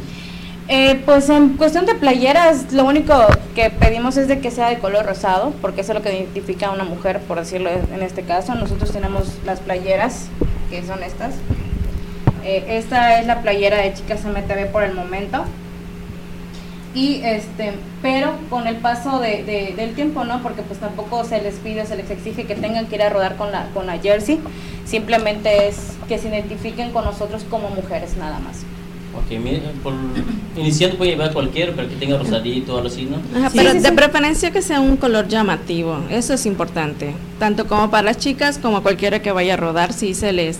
Eh, 0.66 1.00
pues 1.06 1.28
en 1.28 1.50
cuestión 1.50 1.87
de 1.87 1.94
playeras, 1.94 2.73
lo 2.73 2.85
único 2.85 3.14
que 3.54 3.70
pedimos 3.70 4.16
es 4.16 4.26
de 4.26 4.40
que 4.40 4.50
sea 4.50 4.68
de 4.68 4.80
color 4.80 5.06
rosado, 5.06 5.52
porque 5.62 5.82
eso 5.82 5.92
es 5.92 5.99
lo 5.99 6.02
que 6.02 6.12
identifica 6.12 6.66
a 6.66 6.70
una 6.73 6.82
mujer, 6.82 7.20
por 7.20 7.38
decirlo 7.38 7.70
en 7.70 8.02
este 8.02 8.23
caso. 8.23 8.56
Nosotros 8.56 8.90
tenemos 8.90 9.28
las 9.47 9.61
playeras, 9.61 10.26
que 10.70 10.82
son 10.82 11.04
estas. 11.04 11.35
Eh, 12.44 12.64
esta 12.66 13.20
es 13.20 13.28
la 13.28 13.42
playera 13.42 13.76
de 13.76 13.94
Chicas 13.94 14.25
MTV 14.25 14.73
por 14.73 14.82
el 14.82 14.94
momento. 14.94 15.44
Y 16.94 17.20
este, 17.25 17.73
pero 18.02 18.32
con 18.49 18.66
el 18.66 18.76
paso 18.76 19.20
de, 19.20 19.44
de- 19.44 19.75
del 19.76 19.94
tiempo, 19.94 20.25
¿no? 20.25 20.42
Porque 20.42 20.62
pues 20.62 20.80
tampoco 20.80 21.25
se 21.25 21.40
les 21.40 21.54
pide, 21.56 21.87
se 21.87 21.97
les 21.97 22.11
exige 22.11 22.44
que 22.44 22.56
tengan 22.56 22.87
que 22.87 22.97
ir 22.97 23.02
a 23.02 23.09
rodar 23.11 23.37
con 23.37 23.52
la, 23.52 23.66
con 23.75 23.87
la 23.87 23.99
jersey. 23.99 24.40
Simplemente 24.85 25.68
es 25.68 25.76
que 26.09 26.18
se 26.18 26.28
identifiquen 26.28 26.90
con 26.90 27.04
nosotros 27.04 27.44
como 27.49 27.70
mujeres, 27.70 28.16
nada 28.16 28.40
más. 28.40 28.59
Ok, 29.16 29.40
por, 29.85 29.92
iniciando 30.56 30.97
puede 30.97 31.12
llevar 31.12 31.32
cualquiera, 31.32 31.73
pero 31.76 31.88
que 31.88 31.97
tenga 31.97 32.16
rosadito 32.18 32.75
o 32.75 32.76
algo 32.78 32.88
así, 32.88 33.04
¿no? 33.06 33.16
Ajá, 33.38 33.50
Sí, 33.50 33.59
pero 33.59 33.73
sí, 33.73 33.78
de 33.80 33.88
sí. 33.88 33.94
preferencia 33.94 34.50
que 34.52 34.62
sea 34.62 34.80
un 34.80 34.97
color 34.97 35.26
llamativo, 35.28 35.99
eso 36.11 36.35
es 36.35 36.47
importante, 36.47 37.12
tanto 37.40 37.66
como 37.66 37.90
para 37.90 38.04
las 38.04 38.18
chicas 38.18 38.59
como 38.59 38.82
cualquiera 38.82 39.20
que 39.20 39.32
vaya 39.32 39.54
a 39.54 39.56
rodar, 39.56 39.92
sí 39.92 40.14
se 40.14 40.32
les 40.32 40.59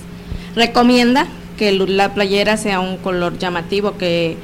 recomienda 0.57 1.27
que 1.59 1.73
la 1.73 2.13
playera 2.15 2.57
sea 2.57 2.81
un 2.81 2.97
color 2.97 3.39
llamativo, 3.39 3.97
que 3.99 4.37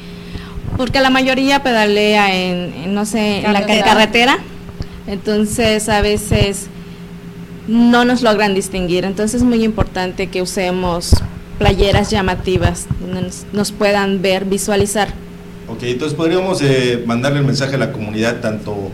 porque 0.76 1.00
la 1.00 1.10
mayoría 1.10 1.62
pedalea 1.62 2.34
en, 2.34 2.72
en, 2.74 2.94
no 2.94 3.04
sé, 3.06 3.38
en 3.44 3.52
la 3.52 3.60
ca- 3.60 3.66
Carretera. 3.66 3.84
carretera, 3.84 4.38
entonces 5.06 5.88
a 5.88 6.00
veces 6.02 6.66
no 7.68 8.04
nos 8.04 8.22
logran 8.22 8.54
distinguir, 8.54 9.04
entonces 9.04 9.40
es 9.40 9.46
muy 9.46 9.64
importante 9.64 10.28
que 10.28 10.42
usemos 10.42 11.12
playeras 11.58 12.10
llamativas, 12.10 12.86
donde 13.00 13.22
nos, 13.22 13.46
nos 13.52 13.72
puedan 13.72 14.22
ver, 14.22 14.44
visualizar. 14.44 15.08
Ok, 15.68 15.82
entonces 15.84 16.16
podríamos 16.16 16.60
eh, 16.62 17.02
mandarle 17.06 17.40
el 17.40 17.44
mensaje 17.46 17.74
a 17.74 17.78
la 17.78 17.92
comunidad 17.92 18.40
tanto 18.40 18.90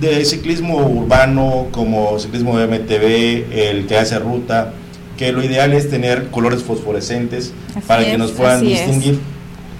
de 0.00 0.24
ciclismo 0.24 0.76
urbano 0.78 1.66
como 1.72 2.18
ciclismo 2.18 2.56
de 2.58 2.66
MTV, 2.66 3.52
el 3.52 3.86
que 3.86 3.98
hace 3.98 4.18
ruta, 4.18 4.72
que 5.18 5.32
lo 5.32 5.44
ideal 5.44 5.74
es 5.74 5.90
tener 5.90 6.28
colores 6.30 6.62
fosforescentes 6.62 7.52
Así 7.76 7.86
para 7.86 8.04
que 8.06 8.16
nos 8.16 8.30
puedan 8.32 8.58
así 8.58 8.72
es. 8.72 8.78
distinguir. 8.86 9.18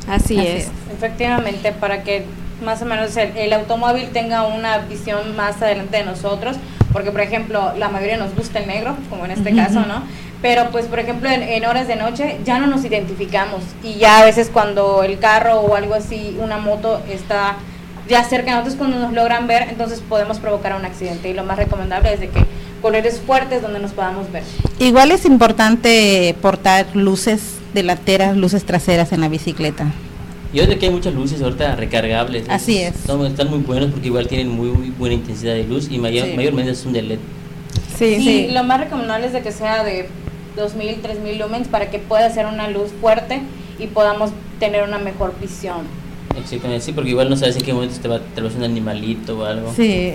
Así, 0.07 0.37
Así 0.37 0.47
es. 0.47 0.65
es. 0.65 0.71
Efectivamente, 1.01 1.73
para 1.73 2.03
que 2.03 2.25
más 2.63 2.83
o 2.83 2.85
menos 2.85 3.17
el, 3.17 3.35
el 3.35 3.55
automóvil 3.55 4.11
tenga 4.11 4.47
una 4.47 4.77
visión 4.79 5.35
más 5.35 5.63
adelante 5.63 5.97
de 5.97 6.05
nosotros, 6.05 6.57
porque 6.93 7.11
por 7.11 7.23
ejemplo 7.23 7.73
la 7.79 7.89
mayoría 7.89 8.19
nos 8.19 8.35
gusta 8.35 8.59
el 8.59 8.67
negro, 8.67 8.97
como 9.09 9.25
en 9.25 9.31
este 9.31 9.55
caso, 9.55 9.81
¿no? 9.81 10.03
Pero 10.43 10.71
pues 10.71 10.85
por 10.85 10.99
ejemplo 10.99 11.31
en, 11.31 11.43
en 11.43 11.65
horas 11.65 11.89
de 11.89 11.97
noche 11.97 12.39
ya 12.45 12.59
no 12.59 12.67
nos 12.67 12.85
identificamos 12.85 13.63
y 13.83 13.95
ya 13.95 14.21
a 14.21 14.27
veces 14.27 14.51
cuando 14.53 15.03
el 15.03 15.19
carro 15.19 15.61
o 15.61 15.75
algo 15.75 15.95
así, 15.95 16.37
una 16.39 16.59
moto 16.59 17.01
está 17.09 17.57
ya 18.07 18.23
cerca 18.25 18.51
de 18.51 18.57
nosotros 18.57 18.77
cuando 18.77 18.99
nos 18.99 19.15
logran 19.15 19.47
ver, 19.47 19.69
entonces 19.71 20.03
podemos 20.07 20.39
provocar 20.39 20.75
un 20.75 20.85
accidente 20.85 21.31
y 21.31 21.33
lo 21.33 21.45
más 21.45 21.57
recomendable 21.57 22.13
es 22.13 22.21
de 22.21 22.29
que 22.29 22.45
colores 22.83 23.23
fuertes 23.25 23.63
donde 23.63 23.79
nos 23.79 23.93
podamos 23.93 24.31
ver. 24.31 24.43
Igual 24.79 25.13
es 25.13 25.25
importante 25.25 26.37
portar 26.43 26.87
luces 26.95 27.57
delanteras, 27.73 28.37
luces 28.37 28.67
traseras 28.67 29.13
en 29.13 29.23
la 29.23 29.29
bicicleta. 29.29 29.87
Yo 30.53 30.65
sé 30.67 30.79
que 30.79 30.87
hay 30.87 30.93
muchas 30.93 31.15
luces 31.15 31.41
ahorita 31.43 31.77
recargables. 31.77 32.49
Así 32.49 32.79
es. 32.79 32.95
Están, 32.97 33.25
están 33.27 33.49
muy 33.51 33.61
buenos 33.61 33.91
porque 33.93 34.09
igual 34.09 34.27
tienen 34.27 34.49
muy, 34.49 34.69
muy 34.71 34.91
buena 34.91 35.15
intensidad 35.15 35.55
de 35.55 35.65
luz 35.65 35.89
y 35.91 35.99
mayor- 35.99 36.27
Sí. 36.27 36.33
mayormente 36.37 36.75
son 36.75 36.93
de 36.93 37.03
LED. 37.03 37.19
Sí, 37.97 38.17
Sí, 38.17 38.23
sí. 38.25 38.49
lo 38.53 38.65
más 38.65 38.81
recomendable 38.81 39.27
es 39.27 39.33
de 39.33 39.43
que 39.43 39.53
sea 39.53 39.85
de 39.85 40.09
2000, 40.57 41.01
3000 41.03 41.39
lumens 41.39 41.69
para 41.69 41.91
que 41.91 41.99
pueda 41.99 42.29
ser 42.31 42.47
una 42.47 42.69
luz 42.69 42.91
fuerte 43.01 43.41
y 43.79 43.87
podamos 43.87 44.31
tener 44.59 44.83
una 44.83 44.99
mejor 44.99 45.35
visión. 45.41 45.83
Exactamente, 46.37 46.85
sí, 46.85 46.93
porque 46.93 47.11
igual 47.11 47.29
no 47.31 47.37
sabes 47.37 47.57
en 47.57 47.63
qué 47.63 47.73
momento 47.73 47.97
te 48.01 48.09
va, 48.09 48.21
te 48.21 48.41
va 48.41 48.49
a 48.49 48.53
un 48.53 48.65
animalito 48.65 49.39
o 49.39 49.45
algo. 49.45 49.73
Sí. 49.75 50.15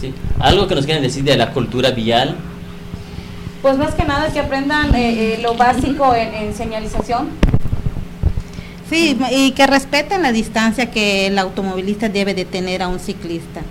Sí. 0.00 0.12
Algo 0.38 0.66
que 0.68 0.74
nos 0.74 0.84
quieran 0.84 1.02
decir 1.02 1.24
de 1.24 1.36
la 1.36 1.52
cultura 1.52 1.90
vial. 1.90 2.36
Pues 3.62 3.76
más 3.78 3.94
que 3.94 4.04
nada 4.04 4.32
que 4.32 4.38
aprendan 4.40 4.94
eh, 4.94 5.34
eh, 5.34 5.38
lo 5.42 5.54
básico 5.54 6.14
en, 6.14 6.34
en 6.34 6.54
señalización. 6.54 7.28
Sí, 8.88 9.18
y 9.32 9.50
que 9.52 9.66
respeten 9.66 10.22
la 10.22 10.32
distancia 10.32 10.90
que 10.90 11.26
el 11.26 11.38
automovilista 11.38 12.08
debe 12.08 12.34
de 12.34 12.44
tener 12.44 12.82
a 12.82 12.88
un 12.88 13.00
ciclista. 13.00 13.62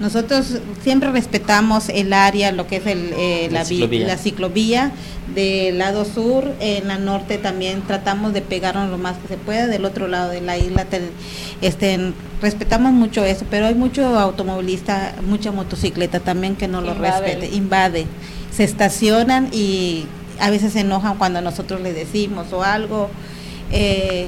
Nosotros 0.00 0.58
siempre 0.82 1.12
respetamos 1.12 1.88
el 1.88 2.12
área, 2.12 2.50
lo 2.52 2.66
que 2.66 2.76
es 2.76 2.86
el, 2.86 3.12
eh, 3.16 3.48
La 3.52 3.64
ciclovía. 3.64 4.06
la 4.06 4.16
ciclovía 4.16 4.92
del 5.34 5.78
lado 5.78 6.04
sur, 6.04 6.50
en 6.58 6.88
la 6.88 6.98
norte 6.98 7.38
también 7.38 7.82
tratamos 7.82 8.32
de 8.32 8.40
pegarnos 8.40 8.90
lo 8.90 8.98
más 8.98 9.16
que 9.18 9.28
se 9.28 9.36
pueda, 9.36 9.66
del 9.68 9.84
otro 9.84 10.08
lado 10.08 10.30
de 10.30 10.40
la 10.40 10.58
isla 10.58 10.86
te- 10.86 11.02
este, 11.60 12.12
respetamos 12.40 12.92
mucho 12.92 13.22
eso, 13.24 13.44
pero 13.48 13.66
hay 13.66 13.74
mucho 13.74 14.04
automovilista, 14.18 15.14
mucha 15.28 15.52
motocicleta 15.52 16.18
también 16.18 16.56
que 16.56 16.66
no 16.66 16.80
lo 16.80 16.94
Invade. 16.94 17.34
respete, 17.34 17.54
invade, 17.54 18.06
se 18.50 18.64
estacionan 18.64 19.48
y 19.52 20.06
a 20.40 20.50
veces 20.50 20.72
se 20.72 20.80
enojan 20.80 21.16
cuando 21.18 21.40
nosotros 21.42 21.80
les 21.80 21.94
decimos 21.94 22.52
o 22.52 22.64
algo, 22.64 23.08
eh, 23.70 24.26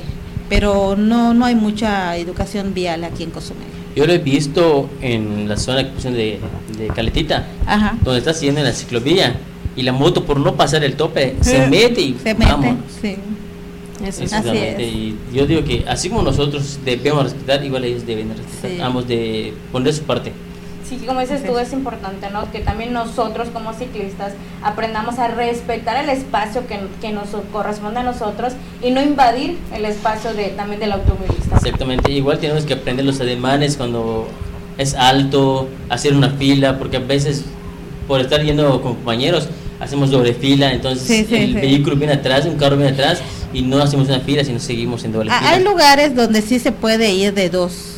pero 0.55 0.95
no, 0.97 1.35
no 1.35 1.47
hay 1.47 1.57
mucha 1.57 2.17
educación 2.17 2.75
vial 2.75 3.03
aquí 3.03 3.25
en 3.25 3.31
Cozumel. 3.31 3.67
Yo 3.97 4.07
lo 4.07 4.13
he 4.13 4.19
visto 4.19 4.89
en 5.01 5.49
la 5.49 5.57
zona 5.57 5.83
que 5.83 5.91
pusieron 5.91 6.17
de, 6.17 6.39
de 6.79 6.87
Caletita, 6.89 7.49
Ajá. 7.67 7.99
donde 8.05 8.21
está 8.21 8.33
siguiendo 8.33 8.61
en 8.61 8.67
la 8.69 8.73
ciclovía. 8.73 9.37
Y 9.77 9.83
la 9.83 9.91
moto, 9.91 10.25
por 10.25 10.39
no 10.39 10.55
pasar 10.55 10.85
el 10.85 10.95
tope, 10.95 11.35
se 11.41 11.67
mete 11.67 12.01
y 12.01 12.15
se 12.23 12.35
mete, 12.35 12.53
vamos. 12.53 12.77
sí. 13.03 13.17
Eso 14.05 14.25
Así 14.25 14.49
es. 14.57 14.81
Y 14.81 15.17
yo 15.33 15.47
digo 15.47 15.65
que 15.65 15.85
así 15.89 16.09
como 16.09 16.23
nosotros 16.23 16.79
debemos 16.85 17.25
respetar, 17.25 17.65
igual 17.65 17.85
ellos 17.85 18.07
deben 18.07 18.29
respetar. 18.29 18.71
Sí. 18.71 18.81
Ambos 18.81 19.09
de 19.09 19.55
poner 19.73 19.93
su 19.93 20.03
parte. 20.03 20.33
Sí, 20.89 20.97
como 21.07 21.21
dices 21.21 21.41
Así 21.41 21.49
tú, 21.49 21.59
es. 21.59 21.69
es 21.69 21.73
importante, 21.75 22.29
¿no? 22.31 22.51
Que 22.53 22.61
también 22.61 22.93
nosotros 22.93 23.49
como 23.53 23.73
ciclistas 23.73 24.33
aprendamos 24.63 25.19
a 25.19 25.29
respetar 25.29 26.03
el 26.03 26.11
espacio 26.11 26.67
que, 26.67 26.79
que 27.01 27.11
nos 27.13 27.29
corresponde 27.53 28.01
a 28.01 28.03
nosotros 28.03 28.53
y 28.83 28.91
no 28.91 29.01
invadir 29.03 29.57
el 29.75 29.85
espacio 29.87 30.35
de, 30.35 30.49
también 30.49 30.81
del 30.81 30.93
automovilista. 30.93 31.57
Exactamente. 31.57 32.13
Igual 32.13 32.39
tenemos 32.39 32.65
que 32.65 32.75
aprender 32.75 33.05
los 33.07 33.21
ademanes 33.21 33.77
cuando 33.77 34.29
es 34.77 34.95
alto, 34.95 35.69
hacer 35.89 36.15
una 36.15 36.31
fila, 36.31 36.79
porque 36.79 36.99
a 36.99 37.01
veces 37.01 37.45
por 38.07 38.21
estar 38.21 38.43
yendo 38.43 38.83
con 38.83 38.95
compañeros 38.97 39.49
hacemos 39.81 40.11
doble 40.11 40.35
fila, 40.35 40.73
entonces 40.73 41.07
Sí, 41.07 41.25
sí, 41.29 41.35
el 41.37 41.47
sí. 41.55 41.61
vehículo 41.61 41.97
viene 41.97 42.13
atrás, 42.15 42.45
un 42.45 42.57
carro 42.57 42.77
viene 42.77 42.93
atrás 42.93 43.21
y 43.53 43.63
no 43.63 43.79
hacemos 43.83 44.09
una 44.09 44.21
fila, 44.21 44.45
sino 44.45 44.59
seguimos 44.59 45.05
en 45.05 45.13
doble 45.13 45.31
Ah, 45.33 45.39
fila. 45.39 45.51
Hay 45.53 45.65
lugares 45.65 46.15
donde 46.15 46.43
sí 46.43 46.59
se 46.59 46.73
puede 46.73 47.11
ir 47.13 47.33
de 47.35 47.49
dos, 47.51 47.94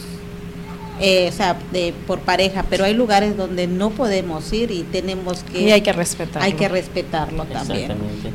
eh, 1.01 1.29
o 1.29 1.33
sea, 1.33 1.57
de, 1.73 1.93
por 2.07 2.21
pareja, 2.21 2.65
pero 2.71 2.85
hay 2.85 2.95
lugares 2.95 3.37
donde 3.37 3.67
no 3.67 3.91
podemos 3.91 4.53
ir 4.53 4.71
y 4.71 4.83
tenemos 4.83 5.43
que... 5.43 5.63
Y 5.63 5.71
hay 5.71 5.83
que 5.83 5.93
respetar. 5.93 6.43
hay 6.43 6.55
que 6.55 6.69
respetarlo 6.69 7.45
también. 7.45 7.93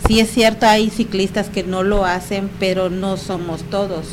Sí 0.08 0.20
es 0.20 0.30
cierto, 0.30 0.68
hay 0.68 0.90
ciclistas 0.90 1.50
que 1.50 1.64
no 1.64 1.84
lo 1.84 2.06
hacen, 2.06 2.50
pero 2.60 2.90
no 2.90 3.18
somos 3.18 3.64
todos. 3.64 4.06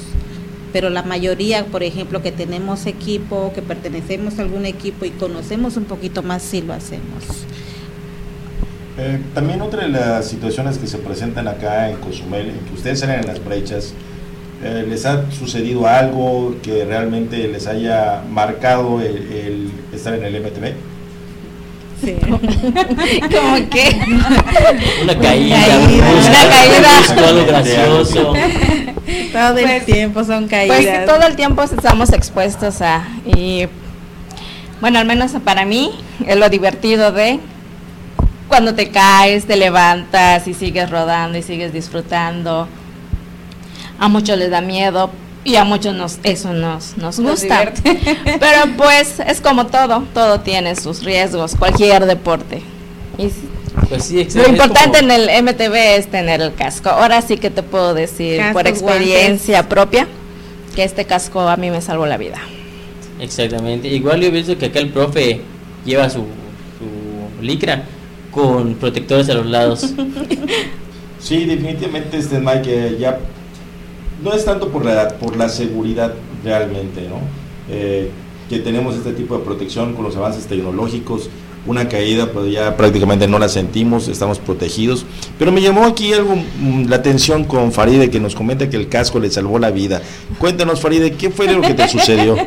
Pero 0.73 0.91
la 0.91 1.03
mayoría, 1.03 1.67
por 1.67 1.83
ejemplo, 1.83 2.23
que 2.23 2.33
tenemos 2.33 2.87
equipo, 2.87 3.53
que 3.55 3.63
pertenecemos 3.63 4.39
a 4.39 4.43
algún 4.43 4.67
equipo 4.67 5.05
y 5.05 5.11
conocemos 5.11 5.77
un 5.77 5.85
poquito 5.85 6.23
más, 6.23 6.43
sí 6.43 6.63
lo 6.63 6.73
hacemos. 6.73 7.25
Eh, 8.99 9.21
también 9.33 9.63
otra 9.63 9.83
de 9.83 9.89
las 9.89 10.27
situaciones 10.27 10.77
que 10.77 10.87
se 10.87 10.99
presentan 10.99 11.47
acá 11.49 11.89
en 11.89 11.97
Cozumel, 11.99 12.49
en 12.49 12.59
que 12.61 12.75
ustedes 12.75 13.01
salen 13.01 13.21
en 13.21 13.27
las 13.27 13.45
brechas, 13.45 13.93
eh, 14.63 14.85
¿les 14.89 15.07
ha 15.07 15.31
sucedido 15.31 15.87
algo 15.87 16.57
que 16.63 16.85
realmente 16.85 17.47
les 17.49 17.67
haya 17.67 18.23
marcado 18.31 19.01
el, 19.01 19.17
el 19.33 19.71
estar 19.93 20.15
en 20.15 20.25
el 20.25 20.41
MTV? 20.43 20.73
Sí. 22.01 22.15
Como 22.23 23.57
que 23.71 24.01
Una 25.03 25.19
caída, 25.19 25.59
Una 25.59 26.49
caída. 26.49 27.19
algo 27.29 27.47
gracioso. 27.47 28.33
Todo 29.33 29.59
el 29.59 29.65
Pues- 29.65 29.85
tiempo 29.87 30.25
son 30.25 30.49
Pues 30.49 30.69
caídas. 30.69 31.07
todo 31.07 31.27
el 31.27 31.35
tiempo 31.37 31.63
estamos 31.63 32.13
expuestos 32.13 32.83
a 32.83 33.05
y 33.27 33.67
bueno, 34.81 35.01
al 35.01 35.07
menos 35.07 35.33
para 35.45 35.65
mí 35.65 35.91
es 36.25 36.37
lo 36.37 36.49
divertido 36.49 37.11
de 37.11 37.41
cuando 38.47 38.75
te 38.75 38.91
caes, 38.91 39.45
te 39.47 39.57
levantas 39.57 40.47
y 40.47 40.55
sigues 40.55 40.89
rodando 40.91 41.37
y 41.37 41.43
sigues 41.43 41.73
disfrutando. 41.73 42.69
A 43.99 44.09
muchos 44.09 44.39
les 44.39 44.51
da 44.51 44.61
miedo 44.61 45.11
y 45.45 45.57
a 45.57 45.65
muchos 45.65 45.95
nos 45.95 46.19
eso 46.23 46.53
nos 46.53 46.97
nos 46.97 47.19
Nos 47.19 47.41
gusta. 47.41 47.73
Pero 48.25 48.59
pues 48.77 49.21
es 49.27 49.41
como 49.41 49.67
todo, 49.67 50.05
todo 50.15 50.41
tiene 50.41 50.77
sus 50.77 51.03
riesgos, 51.05 51.55
cualquier 51.57 52.07
deporte. 52.07 52.63
Y 53.19 53.29
Pues 53.89 54.05
sí, 54.05 54.27
lo 54.35 54.47
importante 54.49 55.01
como- 55.01 55.13
en 55.13 55.29
el 55.29 55.43
MTV 55.45 55.97
es 55.97 56.09
tener 56.11 56.41
el 56.41 56.55
casco. 56.55 56.91
Ahora 56.91 57.23
sí 57.23 57.37
que 57.39 57.51
te 57.51 57.63
puedo 57.63 57.95
decir 57.95 58.41
por 58.53 58.67
experiencia 58.67 59.69
propia 59.69 60.07
que 60.75 60.85
este 60.85 61.05
casco 61.05 61.41
a 61.41 61.57
mí 61.57 61.71
me 61.71 61.81
salvó 61.81 62.07
la 62.07 62.17
vida. 62.17 62.39
Exactamente. 63.21 63.89
Igual 63.89 64.21
yo 64.21 64.29
he 64.29 64.31
visto 64.31 64.57
que 64.59 64.67
acá 64.67 64.79
el 64.79 64.91
profe 64.91 65.41
lleva 65.85 66.09
su, 66.09 66.21
su 66.21 67.43
licra 67.43 67.83
con 68.31 68.75
protectores 68.75 69.29
a 69.31 69.35
los 69.35 69.47
lados. 69.47 69.87
Sí, 71.21 71.47
definitivamente 71.47 72.17
este 72.17 72.39
Mike 72.39 72.97
ya 73.01 73.19
no 74.23 74.33
es 74.33 74.45
tanto 74.45 74.69
por 74.69 74.85
la 74.85 74.93
edad, 74.93 75.17
por 75.17 75.37
la 75.37 75.49
seguridad 75.49 76.15
realmente, 76.45 77.09
¿no? 77.09 77.17
Eh, 77.71 78.11
que 78.49 78.59
tenemos 78.59 78.97
este 78.97 79.13
tipo 79.13 79.37
de 79.37 79.45
protección 79.45 79.95
con 79.95 80.05
los 80.05 80.17
avances 80.17 80.47
tecnológicos. 80.47 81.29
Una 81.67 81.89
caída, 81.89 82.33
pues 82.33 82.51
ya 82.51 82.77
prácticamente 82.77 83.29
no 83.29 83.39
la 83.39 83.49
sentimos, 83.49 84.09
estamos 84.09 84.39
protegidos. 84.39 85.05
Pero 85.39 85.53
me 85.53 85.61
llamó 85.61 85.85
aquí 85.85 86.15
algo 86.15 86.37
mm, 86.37 86.87
la 86.89 86.97
atención 86.97 87.45
con 87.45 87.73
Faride 87.73 88.11
que 88.11 88.21
nos 88.21 88.35
comenta 88.35 88.71
que 88.71 88.77
el 88.77 88.89
casco 88.89 89.21
le 89.21 89.31
salvó 89.31 89.59
la 89.59 89.71
vida. 89.71 90.01
Cuéntanos, 90.39 90.81
Faride, 90.81 91.13
¿qué 91.13 91.31
fue 91.31 91.53
lo 91.53 91.61
que 91.61 91.75
te 91.75 91.89
sucedió? 91.89 92.37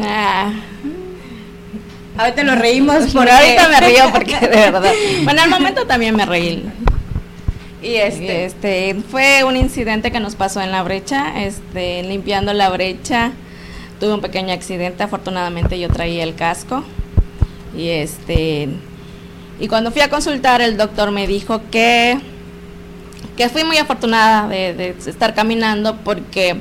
Ah, 0.00 0.52
Ahorita 2.18 2.42
nos 2.42 2.58
reímos 2.58 3.12
por 3.12 3.30
ahorita 3.30 3.68
me 3.68 3.80
río 3.80 4.10
porque 4.12 4.38
de 4.40 4.48
verdad. 4.48 4.92
Bueno, 5.22 5.42
al 5.42 5.50
momento 5.50 5.86
también 5.86 6.16
me 6.16 6.26
reí. 6.26 6.64
Y 7.80 7.94
este, 7.94 8.44
Este 8.44 8.96
fue 9.08 9.44
un 9.44 9.56
incidente 9.56 10.10
que 10.10 10.18
nos 10.20 10.34
pasó 10.34 10.60
en 10.60 10.72
la 10.72 10.82
brecha, 10.82 11.44
este 11.44 12.02
limpiando 12.02 12.52
la 12.52 12.70
brecha. 12.70 13.32
Tuve 14.00 14.14
un 14.14 14.20
pequeño 14.20 14.52
accidente, 14.52 15.02
afortunadamente 15.02 15.78
yo 15.78 15.88
traía 15.88 16.24
el 16.24 16.34
casco. 16.34 16.82
Y 17.76 17.88
este 17.88 18.68
y 19.60 19.68
cuando 19.68 19.90
fui 19.90 20.02
a 20.02 20.10
consultar 20.10 20.60
el 20.60 20.76
doctor 20.76 21.10
me 21.10 21.26
dijo 21.26 21.60
que 21.70 22.18
que 23.36 23.48
fui 23.48 23.62
muy 23.62 23.76
afortunada 23.76 24.48
de, 24.48 24.74
de 24.74 24.96
estar 25.06 25.34
caminando 25.34 25.96
porque 25.98 26.56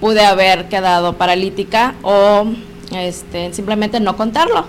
pude 0.00 0.24
haber 0.24 0.68
quedado 0.68 1.14
paralítica 1.14 1.94
o 2.02 2.46
este 2.92 3.52
simplemente 3.54 4.00
no 4.00 4.16
contarlo 4.16 4.66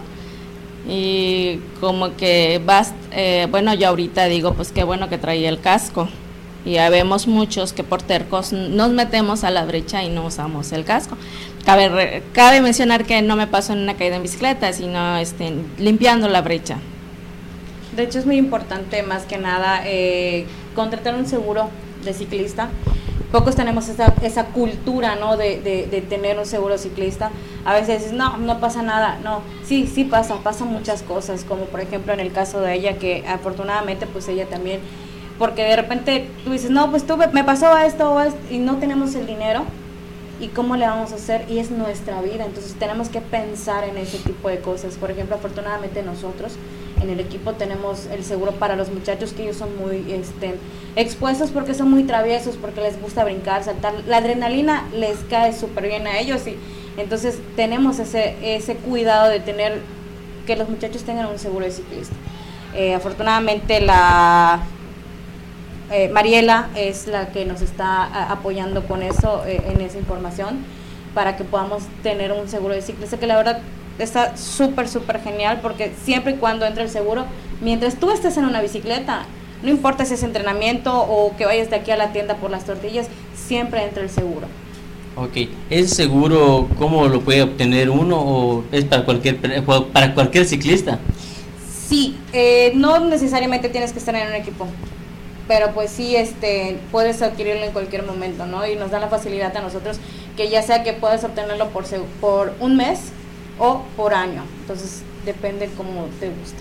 y 0.87 1.59
como 1.79 2.15
que 2.15 2.61
vas 2.63 2.93
eh, 3.11 3.47
bueno 3.49 3.73
yo 3.73 3.87
ahorita 3.89 4.25
digo 4.25 4.53
pues 4.53 4.71
qué 4.71 4.83
bueno 4.83 5.09
que 5.09 5.17
traía 5.17 5.49
el 5.49 5.59
casco 5.59 6.07
Y 6.65 6.73
ya 6.73 6.89
vemos 6.89 7.27
muchos 7.27 7.73
que 7.73 7.83
por 7.83 8.01
tercos 8.01 8.51
nos 8.51 8.89
metemos 8.89 9.43
a 9.43 9.51
la 9.51 9.65
brecha 9.65 10.03
y 10.03 10.09
no 10.09 10.25
usamos 10.25 10.71
el 10.71 10.83
casco. 10.83 11.15
Cabe, 11.63 12.23
cabe 12.33 12.59
mencionar 12.59 13.05
que 13.05 13.21
no 13.21 13.35
me 13.35 13.45
pasó 13.45 13.73
en 13.73 13.79
una 13.79 13.93
caída 13.93 14.15
en 14.15 14.23
bicicleta, 14.23 14.73
sino 14.73 15.17
este, 15.17 15.53
limpiando 15.77 16.27
la 16.27 16.41
brecha. 16.41 16.77
De 17.95 18.03
hecho 18.03 18.17
es 18.17 18.25
muy 18.25 18.37
importante 18.37 19.03
más 19.03 19.23
que 19.25 19.37
nada 19.37 19.83
eh, 19.85 20.47
contratar 20.73 21.13
un 21.13 21.27
seguro 21.27 21.69
de 22.03 22.13
ciclista. 22.13 22.69
Pocos 23.35 23.57
tenemos 23.57 23.89
esa, 23.89 24.13
esa 24.21 24.45
cultura, 24.45 25.17
¿no? 25.17 25.35
De, 25.35 25.59
de, 25.59 25.87
de, 25.87 26.01
tener 26.01 26.39
un 26.39 26.45
seguro 26.45 26.77
ciclista. 26.77 27.31
A 27.65 27.73
veces 27.73 27.99
dices, 27.99 28.13
no, 28.13 28.37
no 28.37 28.61
pasa 28.61 28.81
nada. 28.81 29.19
No, 29.25 29.41
sí, 29.65 29.87
sí 29.93 30.05
pasa, 30.05 30.37
pasan 30.41 30.69
muchas 30.69 31.01
cosas, 31.01 31.43
como 31.43 31.65
por 31.65 31.81
ejemplo 31.81 32.13
en 32.13 32.21
el 32.21 32.31
caso 32.31 32.61
de 32.61 32.73
ella, 32.75 32.97
que 32.97 33.25
afortunadamente 33.27 34.07
pues 34.07 34.29
ella 34.29 34.45
también, 34.45 34.79
porque 35.37 35.63
de 35.63 35.75
repente 35.75 36.29
tú 36.45 36.53
dices, 36.53 36.71
no, 36.71 36.89
pues 36.91 37.05
tú 37.05 37.17
me 37.17 37.43
pasó 37.43 37.77
esto, 37.77 38.21
esto 38.21 38.39
y 38.49 38.59
no 38.59 38.77
tenemos 38.77 39.13
el 39.15 39.27
dinero. 39.27 39.65
¿Y 40.39 40.49
cómo 40.49 40.75
le 40.75 40.85
vamos 40.85 41.13
a 41.13 41.15
hacer? 41.15 41.45
Y 41.49 41.59
es 41.59 41.71
nuestra 41.71 42.21
vida, 42.21 42.45
entonces 42.45 42.75
tenemos 42.77 43.07
que 43.07 43.21
pensar 43.21 43.85
en 43.85 43.97
ese 43.97 44.17
tipo 44.17 44.49
de 44.49 44.59
cosas. 44.59 44.95
Por 44.95 45.09
ejemplo, 45.11 45.35
afortunadamente 45.35 46.03
nosotros 46.03 46.53
en 47.01 47.09
el 47.09 47.19
equipo 47.19 47.53
tenemos 47.53 48.07
el 48.07 48.23
seguro 48.23 48.51
para 48.53 48.75
los 48.75 48.91
muchachos 48.91 49.31
que 49.31 49.43
ellos 49.43 49.57
son 49.57 49.77
muy 49.77 50.11
este, 50.11 50.55
expuestos 50.95 51.51
porque 51.51 51.73
son 51.73 51.89
muy 51.89 52.03
traviesos, 52.03 52.57
porque 52.57 52.81
les 52.81 53.01
gusta 53.01 53.23
brincar, 53.23 53.63
saltar. 53.63 53.93
La 54.07 54.17
adrenalina 54.17 54.87
les 54.93 55.17
cae 55.29 55.53
súper 55.53 55.87
bien 55.87 56.05
a 56.07 56.19
ellos 56.19 56.45
y 56.47 56.57
entonces 56.97 57.39
tenemos 57.55 57.99
ese, 57.99 58.35
ese 58.41 58.75
cuidado 58.75 59.29
de 59.29 59.39
tener 59.39 59.81
que 60.45 60.55
los 60.55 60.69
muchachos 60.69 61.03
tengan 61.03 61.27
un 61.27 61.39
seguro 61.39 61.65
de 61.65 61.71
ciclista. 61.71 62.15
Eh, 62.73 62.93
afortunadamente 62.93 63.79
la 63.79 64.61
eh, 65.91 66.09
Mariela 66.09 66.69
es 66.75 67.07
la 67.07 67.29
que 67.29 67.45
nos 67.45 67.61
está 67.61 68.31
apoyando 68.31 68.87
con 68.87 69.03
eso, 69.03 69.43
eh, 69.45 69.61
en 69.67 69.81
esa 69.81 69.97
información, 69.97 70.57
para 71.13 71.37
que 71.37 71.43
podamos 71.43 71.83
tener 72.03 72.31
un 72.31 72.49
seguro 72.49 72.73
de 72.73 72.81
ciclista, 72.81 73.17
que 73.17 73.27
la 73.27 73.37
verdad 73.37 73.61
está 73.99 74.35
súper, 74.35 74.87
súper 74.87 75.21
genial 75.21 75.59
porque 75.61 75.93
siempre 76.03 76.33
y 76.33 76.35
cuando 76.35 76.65
entre 76.65 76.83
el 76.83 76.89
seguro, 76.89 77.25
mientras 77.61 77.95
tú 77.95 78.11
estés 78.11 78.35
en 78.37 78.45
una 78.45 78.61
bicicleta, 78.61 79.25
no 79.63 79.69
importa 79.69 80.05
si 80.05 80.15
es 80.15 80.23
entrenamiento 80.23 81.01
o 81.01 81.35
que 81.37 81.45
vayas 81.45 81.69
de 81.69 81.77
aquí 81.77 81.91
a 81.91 81.97
la 81.97 82.11
tienda 82.11 82.35
por 82.35 82.51
las 82.51 82.65
tortillas, 82.65 83.07
siempre 83.35 83.83
entra 83.83 84.03
el 84.03 84.09
seguro. 84.09 84.47
Ok, 85.15 85.47
¿ese 85.69 85.95
seguro 85.95 86.67
cómo 86.77 87.07
lo 87.07 87.21
puede 87.21 87.41
obtener 87.41 87.89
uno 87.89 88.19
o 88.19 88.63
es 88.73 88.83
para 88.83 89.05
cualquier, 89.05 89.39
para 89.93 90.13
cualquier 90.13 90.45
ciclista? 90.45 90.99
Sí, 91.87 92.17
eh, 92.33 92.73
no 92.75 92.99
necesariamente 92.99 93.69
tienes 93.69 93.93
que 93.93 93.99
estar 93.99 94.13
en 94.13 94.27
un 94.27 94.33
equipo, 94.35 94.67
pero 95.47 95.73
pues 95.73 95.91
sí 95.91 96.15
este, 96.15 96.77
puedes 96.91 97.21
adquirirlo 97.21 97.63
en 97.63 97.71
cualquier 97.71 98.03
momento, 98.03 98.45
¿no? 98.45 98.65
Y 98.67 98.75
nos 98.75 98.91
da 98.91 98.99
la 98.99 99.07
facilidad 99.07 99.55
a 99.55 99.61
nosotros 99.61 99.99
que 100.35 100.49
ya 100.49 100.61
sea 100.61 100.83
que 100.83 100.93
puedes 100.93 101.23
obtenerlo 101.23 101.69
por, 101.69 101.85
por 102.19 102.53
un 102.59 102.75
mes, 102.75 103.11
o 103.59 103.81
por 103.95 104.13
año. 104.13 104.43
Entonces 104.61 105.03
depende 105.25 105.69
cómo 105.77 106.07
te 106.19 106.29
guste. 106.29 106.57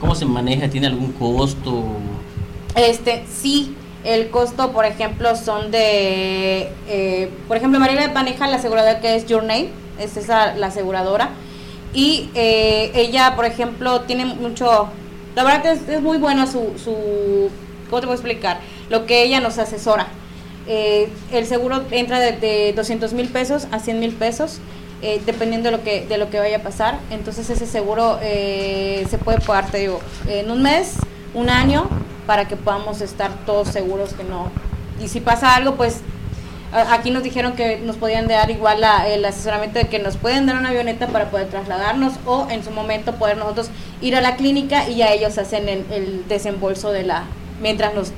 ¿Cómo 0.00 0.14
se 0.14 0.24
maneja? 0.24 0.68
¿Tiene 0.68 0.88
algún 0.88 1.12
costo? 1.12 1.84
Este, 2.74 3.24
sí, 3.32 3.74
el 4.04 4.30
costo, 4.30 4.72
por 4.72 4.84
ejemplo, 4.84 5.36
son 5.36 5.70
de, 5.70 6.70
eh, 6.88 7.30
por 7.46 7.56
ejemplo, 7.56 7.78
María 7.78 8.10
maneja 8.12 8.46
la 8.48 8.56
aseguradora 8.56 9.00
que 9.00 9.14
es 9.14 9.26
Your 9.26 9.44
Name, 9.44 9.68
es 10.00 10.16
esa 10.16 10.54
la 10.56 10.68
aseguradora, 10.68 11.30
y 11.94 12.30
eh, 12.34 12.90
ella, 12.94 13.36
por 13.36 13.44
ejemplo, 13.44 14.00
tiene 14.02 14.24
mucho, 14.24 14.88
la 15.36 15.44
verdad 15.44 15.66
es, 15.74 15.88
es 15.88 16.02
muy 16.02 16.18
bueno 16.18 16.46
su, 16.46 16.72
su, 16.82 17.50
¿cómo 17.92 18.00
te 18.00 18.06
puedo 18.06 18.18
explicar? 18.18 18.58
Lo 18.88 19.04
que 19.04 19.22
ella 19.22 19.38
nos 19.40 19.58
asesora. 19.58 20.06
Eh, 20.66 21.10
el 21.30 21.46
seguro 21.46 21.82
entra 21.90 22.20
de, 22.20 22.32
de 22.32 22.72
200 22.72 23.12
mil 23.12 23.28
pesos 23.28 23.66
a 23.70 23.80
100 23.80 24.00
mil 24.00 24.14
pesos 24.14 24.60
eh, 25.02 25.20
dependiendo 25.26 25.70
de 25.70 25.76
lo 25.76 25.82
que 25.82 26.06
de 26.06 26.16
lo 26.16 26.30
que 26.30 26.38
vaya 26.38 26.56
a 26.56 26.62
pasar. 26.62 26.98
Entonces 27.10 27.50
ese 27.50 27.66
seguro 27.66 28.18
eh, 28.22 29.06
se 29.10 29.18
puede 29.18 29.40
pagar, 29.40 29.70
te 29.70 29.78
digo, 29.78 30.00
en 30.26 30.50
un 30.50 30.62
mes, 30.62 30.94
un 31.34 31.50
año, 31.50 31.86
para 32.26 32.48
que 32.48 32.56
podamos 32.56 33.02
estar 33.02 33.30
todos 33.44 33.68
seguros 33.68 34.14
que 34.14 34.24
no. 34.24 34.50
Y 34.98 35.08
si 35.08 35.20
pasa 35.20 35.54
algo, 35.54 35.74
pues 35.74 36.00
aquí 36.72 37.10
nos 37.10 37.22
dijeron 37.22 37.52
que 37.52 37.76
nos 37.80 37.96
podían 37.96 38.26
dar 38.26 38.50
igual 38.50 38.80
la, 38.80 39.06
el 39.06 39.22
asesoramiento 39.26 39.78
de 39.78 39.88
que 39.88 39.98
nos 39.98 40.16
pueden 40.16 40.46
dar 40.46 40.56
una 40.56 40.70
avioneta 40.70 41.08
para 41.08 41.30
poder 41.30 41.48
trasladarnos 41.48 42.14
o 42.24 42.46
en 42.48 42.64
su 42.64 42.70
momento 42.70 43.16
poder 43.16 43.36
nosotros 43.36 43.68
ir 44.00 44.16
a 44.16 44.22
la 44.22 44.36
clínica 44.36 44.88
y 44.88 44.94
ya 44.96 45.12
ellos 45.12 45.36
hacen 45.36 45.68
el, 45.68 45.84
el 45.90 46.26
desembolso 46.28 46.90
de 46.90 47.02
la 47.02 47.24
mientras 47.62 47.94
nos 47.94 48.12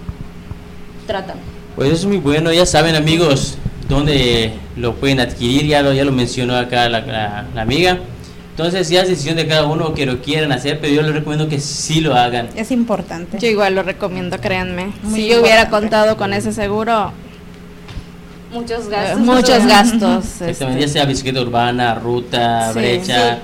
tratan. 1.06 1.36
Pues 1.76 1.88
eso 1.88 1.96
es 1.96 2.06
muy 2.06 2.18
bueno, 2.18 2.52
ya 2.52 2.66
saben 2.66 2.94
amigos, 2.94 3.58
dónde 3.88 4.52
lo 4.76 4.94
pueden 4.94 5.20
adquirir, 5.20 5.66
ya 5.66 5.82
lo, 5.82 5.92
ya 5.92 6.04
lo 6.04 6.12
mencionó 6.12 6.56
acá 6.56 6.88
la, 6.88 7.00
la, 7.54 7.62
amiga. 7.62 7.98
Entonces 8.50 8.88
ya 8.88 9.02
es 9.02 9.08
decisión 9.08 9.36
de 9.36 9.48
cada 9.48 9.66
uno 9.66 9.94
que 9.94 10.06
lo 10.06 10.22
quieran 10.22 10.52
hacer, 10.52 10.78
pero 10.80 10.94
yo 10.94 11.02
les 11.02 11.12
recomiendo 11.12 11.48
que 11.48 11.58
sí 11.58 12.00
lo 12.00 12.14
hagan. 12.14 12.48
Es 12.54 12.70
importante. 12.70 13.38
Yo 13.38 13.48
igual 13.48 13.74
lo 13.74 13.82
recomiendo, 13.82 14.40
créanme. 14.40 14.92
si 15.12 15.28
yo 15.28 15.40
hubiera 15.42 15.68
contado 15.68 16.16
con 16.16 16.32
ese 16.32 16.52
seguro, 16.52 17.12
muchos 18.52 18.88
gastos. 18.88 19.18
muchos 19.18 19.66
gastos. 19.66 20.24
Exactamente, 20.42 20.82
ya 20.82 20.88
sea 20.88 21.04
bicicleta 21.04 21.40
urbana, 21.40 21.96
ruta, 21.96 22.70
brecha. 22.72 23.40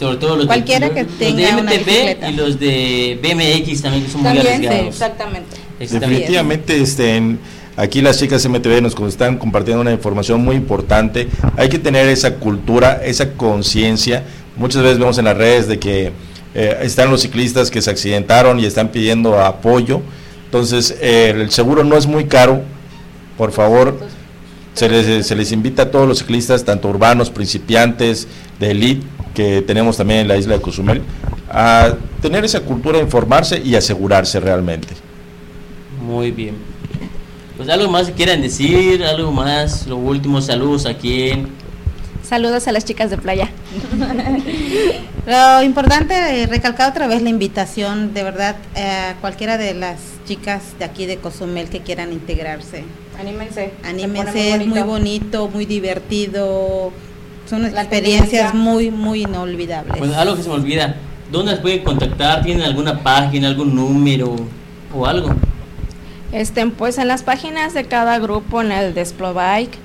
Sobre 0.00 0.16
todo 0.16 0.34
los 0.36 0.46
Cualquiera 0.46 0.88
de, 0.88 0.94
que 0.94 1.04
tenga 1.04 1.60
los 1.60 1.66
de 1.66 1.78
MTB 1.78 2.28
y 2.30 2.32
los 2.32 2.58
de 2.58 3.20
BMX 3.22 3.82
también 3.82 4.04
que 4.04 4.10
son 4.10 4.22
muy 4.22 4.30
arriesgados. 4.30 4.86
exactamente. 4.86 5.56
Definitivamente 5.78 6.80
este, 6.80 7.16
en, 7.16 7.38
Aquí 7.76 8.00
las 8.00 8.18
chicas 8.18 8.46
MTV 8.48 8.80
nos 8.80 8.98
están 9.08 9.36
compartiendo 9.36 9.82
una 9.82 9.92
información 9.92 10.42
muy 10.42 10.56
importante. 10.56 11.28
Hay 11.56 11.68
que 11.68 11.78
tener 11.78 12.08
esa 12.08 12.36
cultura, 12.36 13.02
esa 13.04 13.32
conciencia. 13.34 14.24
Muchas 14.56 14.82
veces 14.82 14.98
vemos 14.98 15.18
en 15.18 15.26
las 15.26 15.36
redes 15.36 15.68
de 15.68 15.78
que 15.78 16.12
eh, 16.54 16.78
están 16.80 17.10
los 17.10 17.20
ciclistas 17.20 17.70
que 17.70 17.82
se 17.82 17.90
accidentaron 17.90 18.58
y 18.58 18.64
están 18.64 18.88
pidiendo 18.88 19.38
apoyo. 19.38 20.00
Entonces, 20.46 20.96
eh, 21.02 21.34
el 21.36 21.50
seguro 21.50 21.84
no 21.84 21.98
es 21.98 22.06
muy 22.06 22.24
caro. 22.24 22.62
Por 23.36 23.52
favor, 23.52 23.98
se 24.72 24.88
les, 24.88 25.26
se 25.26 25.36
les 25.36 25.52
invita 25.52 25.82
a 25.82 25.90
todos 25.90 26.08
los 26.08 26.20
ciclistas, 26.20 26.64
tanto 26.64 26.88
urbanos, 26.88 27.28
principiantes, 27.30 28.28
de 28.58 28.70
elite, 28.70 29.06
que 29.34 29.62
tenemos 29.62 29.96
también 29.96 30.20
en 30.20 30.28
la 30.28 30.36
isla 30.36 30.56
de 30.56 30.60
Cozumel, 30.60 31.02
a 31.48 31.94
tener 32.22 32.44
esa 32.44 32.60
cultura 32.60 32.98
de 32.98 33.04
informarse 33.04 33.60
y 33.64 33.74
asegurarse 33.74 34.40
realmente. 34.40 34.88
Muy 36.00 36.30
bien. 36.30 36.56
Pues 37.56 37.68
algo 37.68 37.90
más 37.90 38.06
que 38.06 38.12
quieran 38.14 38.40
decir, 38.40 39.04
algo 39.04 39.32
más, 39.32 39.86
lo 39.86 39.96
último, 39.96 40.40
saludos 40.40 40.86
a 40.86 40.94
quién. 40.94 41.48
Saludos 42.22 42.68
a 42.68 42.72
las 42.72 42.84
chicas 42.84 43.10
de 43.10 43.18
playa. 43.18 43.50
Lo 45.26 45.62
importante, 45.62 46.46
recalcar 46.46 46.90
otra 46.90 47.06
vez 47.06 47.22
la 47.22 47.28
invitación, 47.28 48.14
de 48.14 48.22
verdad, 48.22 48.56
a 48.76 49.14
cualquiera 49.20 49.58
de 49.58 49.74
las 49.74 49.98
chicas 50.26 50.78
de 50.78 50.84
aquí 50.84 51.06
de 51.06 51.16
Cozumel 51.16 51.68
que 51.68 51.80
quieran 51.80 52.12
integrarse. 52.12 52.84
Anímense. 53.18 53.72
Anímense, 53.84 54.54
es 54.54 54.66
muy 54.66 54.80
bonito, 54.80 55.48
muy 55.48 55.66
divertido. 55.66 56.92
Son 57.50 57.66
experiencias 57.66 58.54
muy, 58.54 58.92
muy 58.92 59.22
inolvidables. 59.22 59.98
Bueno, 59.98 60.14
algo 60.16 60.36
que 60.36 60.44
se 60.44 60.48
me 60.48 60.54
olvida, 60.54 60.94
¿dónde 61.32 61.50
las 61.50 61.60
pueden 61.60 61.82
contactar? 61.82 62.44
¿Tienen 62.44 62.62
alguna 62.62 63.02
página, 63.02 63.48
algún 63.48 63.74
número 63.74 64.36
o 64.94 65.04
algo? 65.04 65.34
Estén 66.30 66.70
pues 66.70 66.96
en 66.98 67.08
las 67.08 67.24
páginas 67.24 67.74
de 67.74 67.86
cada 67.86 68.20
grupo, 68.20 68.62
en 68.62 68.70
el 68.70 68.94
de 68.94 69.04
Bike, 69.34 69.76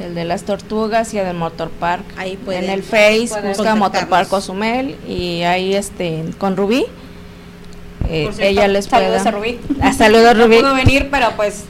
el 0.00 0.14
de 0.14 0.24
las 0.24 0.44
tortugas 0.44 1.12
y 1.12 1.18
el 1.18 1.26
del 1.26 1.36
Motor 1.36 1.70
Park. 1.70 2.04
Ahí 2.16 2.36
pueden, 2.36 2.64
en 2.64 2.70
el 2.70 2.84
Face 2.84 3.30
busca 3.48 3.74
Motor 3.74 4.06
Park 4.06 4.28
Cozumel 4.28 4.94
y 5.08 5.42
ahí 5.42 5.74
este 5.74 6.22
con 6.38 6.56
Rubí. 6.56 6.86
Eh, 8.08 8.30
ella 8.38 8.68
les 8.68 8.86
puede 8.86 9.06
saludos 9.06 9.26
a 9.26 9.30
Rubí. 9.32 9.58
Ah, 9.80 9.92
saludos 9.92 10.38
Rubí. 10.38 10.54
No 10.54 10.68
pudo 10.68 10.74
venir, 10.76 11.08
pero 11.10 11.32
pues 11.34 11.64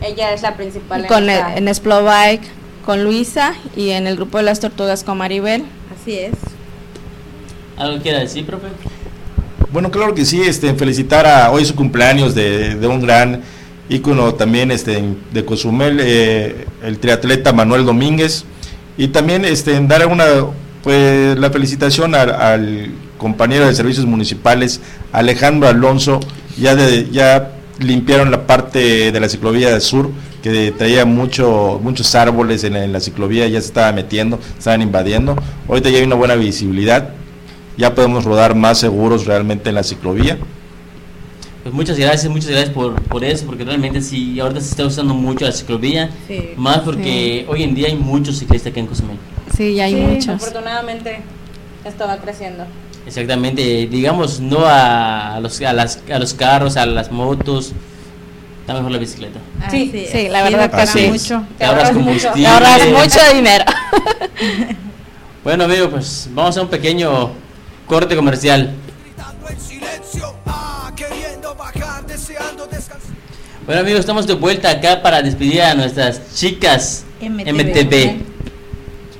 ella 0.00 0.32
es 0.32 0.42
la 0.42 0.54
principal. 0.54 1.08
con 1.08 1.28
en, 1.28 1.58
el, 1.58 1.68
en 1.68 2.04
Bike 2.04 2.61
con 2.84 3.04
Luisa 3.04 3.54
y 3.76 3.90
en 3.90 4.06
el 4.06 4.16
grupo 4.16 4.38
de 4.38 4.44
las 4.44 4.60
tortugas 4.60 5.04
con 5.04 5.18
Maribel. 5.18 5.64
Así 5.94 6.18
es. 6.18 6.34
¿Algo 7.76 8.02
quiera 8.02 8.20
decir, 8.20 8.44
profe? 8.44 8.68
Bueno, 9.72 9.90
claro 9.90 10.14
que 10.14 10.24
sí, 10.24 10.42
este, 10.42 10.74
felicitar 10.74 11.26
a 11.26 11.50
hoy 11.50 11.64
su 11.64 11.74
cumpleaños 11.74 12.34
de, 12.34 12.74
de 12.74 12.86
un 12.86 13.00
gran 13.00 13.42
ícono 13.88 14.34
también 14.34 14.70
este, 14.70 15.02
de 15.32 15.44
Cozumel, 15.44 15.98
eh, 16.00 16.66
el 16.82 16.98
triatleta 16.98 17.52
Manuel 17.52 17.84
Domínguez, 17.84 18.44
y 18.96 19.08
también 19.08 19.44
este, 19.44 19.78
dar 19.80 20.06
una, 20.06 20.24
pues, 20.82 21.38
la 21.38 21.50
felicitación 21.50 22.14
al, 22.14 22.90
compañero 23.18 23.68
de 23.68 23.74
servicios 23.74 24.04
municipales, 24.04 24.80
Alejandro 25.12 25.68
Alonso, 25.68 26.18
ya, 26.58 26.74
de, 26.74 27.08
ya 27.10 27.52
limpiaron 27.78 28.32
la 28.32 28.48
parte 28.48 29.12
de 29.12 29.20
la 29.20 29.28
ciclovía 29.28 29.70
del 29.70 29.80
sur, 29.80 30.10
que 30.42 30.72
traía 30.72 31.04
mucho, 31.04 31.78
muchos 31.82 32.14
árboles 32.14 32.64
en, 32.64 32.76
en 32.76 32.92
la 32.92 33.00
ciclovía, 33.00 33.46
ya 33.48 33.60
se 33.60 33.66
estaba 33.68 33.92
metiendo, 33.92 34.38
estaban 34.58 34.82
invadiendo, 34.82 35.36
ahorita 35.68 35.88
ya 35.90 35.98
hay 35.98 36.04
una 36.04 36.16
buena 36.16 36.34
visibilidad, 36.34 37.10
ya 37.76 37.94
podemos 37.94 38.24
rodar 38.24 38.54
más 38.54 38.78
seguros 38.78 39.24
realmente 39.26 39.68
en 39.70 39.76
la 39.76 39.82
ciclovía 39.82 40.36
Pues 41.62 41.72
muchas 41.74 41.96
gracias, 41.98 42.30
muchas 42.30 42.50
gracias 42.50 42.70
por, 42.70 43.00
por 43.02 43.24
eso, 43.24 43.46
porque 43.46 43.64
realmente 43.64 44.00
sí, 44.02 44.38
ahorita 44.40 44.60
se 44.60 44.70
está 44.70 44.84
usando 44.84 45.14
mucho 45.14 45.44
la 45.44 45.52
ciclovía, 45.52 46.10
Sí. 46.26 46.50
más 46.56 46.80
porque 46.80 47.46
hoy 47.48 47.62
en 47.62 47.74
día 47.74 47.86
hay 47.88 47.96
muchos 47.96 48.38
ciclistas 48.38 48.72
aquí 48.72 48.80
en 48.80 48.86
Cozumel. 48.88 49.16
Sí, 49.56 49.74
ya 49.76 49.84
hay 49.84 49.94
Sí, 49.94 50.00
muchos. 50.00 50.28
Afortunadamente 50.28 51.20
esto 51.84 52.04
va 52.06 52.16
creciendo. 52.18 52.64
Exactamente, 53.06 53.86
digamos, 53.88 54.40
no 54.40 54.64
a, 54.64 55.34
a 55.36 55.40
los, 55.40 55.60
a, 55.62 55.72
las, 55.72 56.00
a 56.12 56.18
los 56.18 56.34
carros, 56.34 56.76
a 56.76 56.86
las 56.86 57.10
motos, 57.12 57.72
está 58.62 58.74
mejor 58.74 58.90
la 58.90 58.98
bicicleta. 58.98 59.38
Sí, 59.70 59.88
Así 59.88 59.98
es. 59.98 60.10
sí, 60.10 60.28
la 60.28 60.42
verdad 60.42 60.70
para 60.70 60.84
que 60.84 60.88
sí. 60.98 61.06
mucho. 61.08 61.44
Te 61.58 61.64
ahorras 61.66 61.90
combustible. 61.90 62.32
Te 62.42 62.46
ahorras 62.46 62.88
mucho 62.88 63.34
dinero. 63.34 63.64
Bueno, 65.44 65.64
amigo, 65.64 65.90
pues 65.90 66.28
vamos 66.30 66.56
a 66.56 66.62
un 66.62 66.68
pequeño 66.68 67.30
corte 67.88 68.14
comercial. 68.14 68.70
Gritando 69.04 69.48
en 69.48 69.60
silencio, 69.60 70.34
ah, 70.46 70.92
queriendo 70.94 71.52
bajar, 71.56 72.06
deseando 72.06 72.64
descansar. 72.68 73.10
Bueno, 73.66 73.80
amigos, 73.80 73.98
estamos 74.00 74.24
de 74.28 74.34
vuelta 74.34 74.70
acá 74.70 75.02
para 75.02 75.20
despedir 75.20 75.62
a 75.62 75.74
nuestras 75.74 76.32
chicas 76.36 77.04
MTV. 77.20 77.52
MTV. 77.54 78.16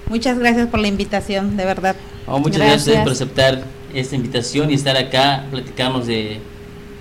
Muchas 0.09 0.39
gracias 0.39 0.69
por 0.69 0.79
la 0.79 0.87
invitación, 0.87 1.57
de 1.57 1.65
verdad. 1.65 1.97
Oh, 2.29 2.39
muchas 2.39 2.59
gracias. 2.59 2.79
ustedes 2.79 2.99
por 2.99 3.07
Gracias. 3.09 3.23
aceptar 3.29 3.65
esta 3.93 4.15
invitación 4.15 4.71
y 4.71 4.75
estar 4.75 4.97
acá, 4.97 5.47
platicarnos 5.51 6.07
de 6.07 6.41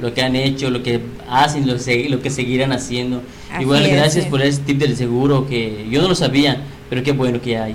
lo 0.01 0.13
que 0.13 0.21
han 0.21 0.35
hecho, 0.35 0.69
lo 0.69 0.81
que 0.83 1.01
hacen, 1.29 1.67
lo, 1.67 1.73
lo 1.75 2.21
que 2.21 2.29
seguirán 2.29 2.71
haciendo. 2.71 3.21
Así 3.51 3.63
Igual 3.63 3.85
es, 3.85 3.91
gracias 3.93 4.23
sí. 4.25 4.29
por 4.29 4.41
ese 4.41 4.61
tip 4.61 4.79
del 4.79 4.97
seguro 4.97 5.47
que 5.47 5.87
yo 5.89 6.01
no 6.01 6.07
lo 6.09 6.15
sabía, 6.15 6.61
pero 6.89 7.03
qué 7.03 7.11
bueno 7.11 7.41
que 7.41 7.57
hay. 7.57 7.73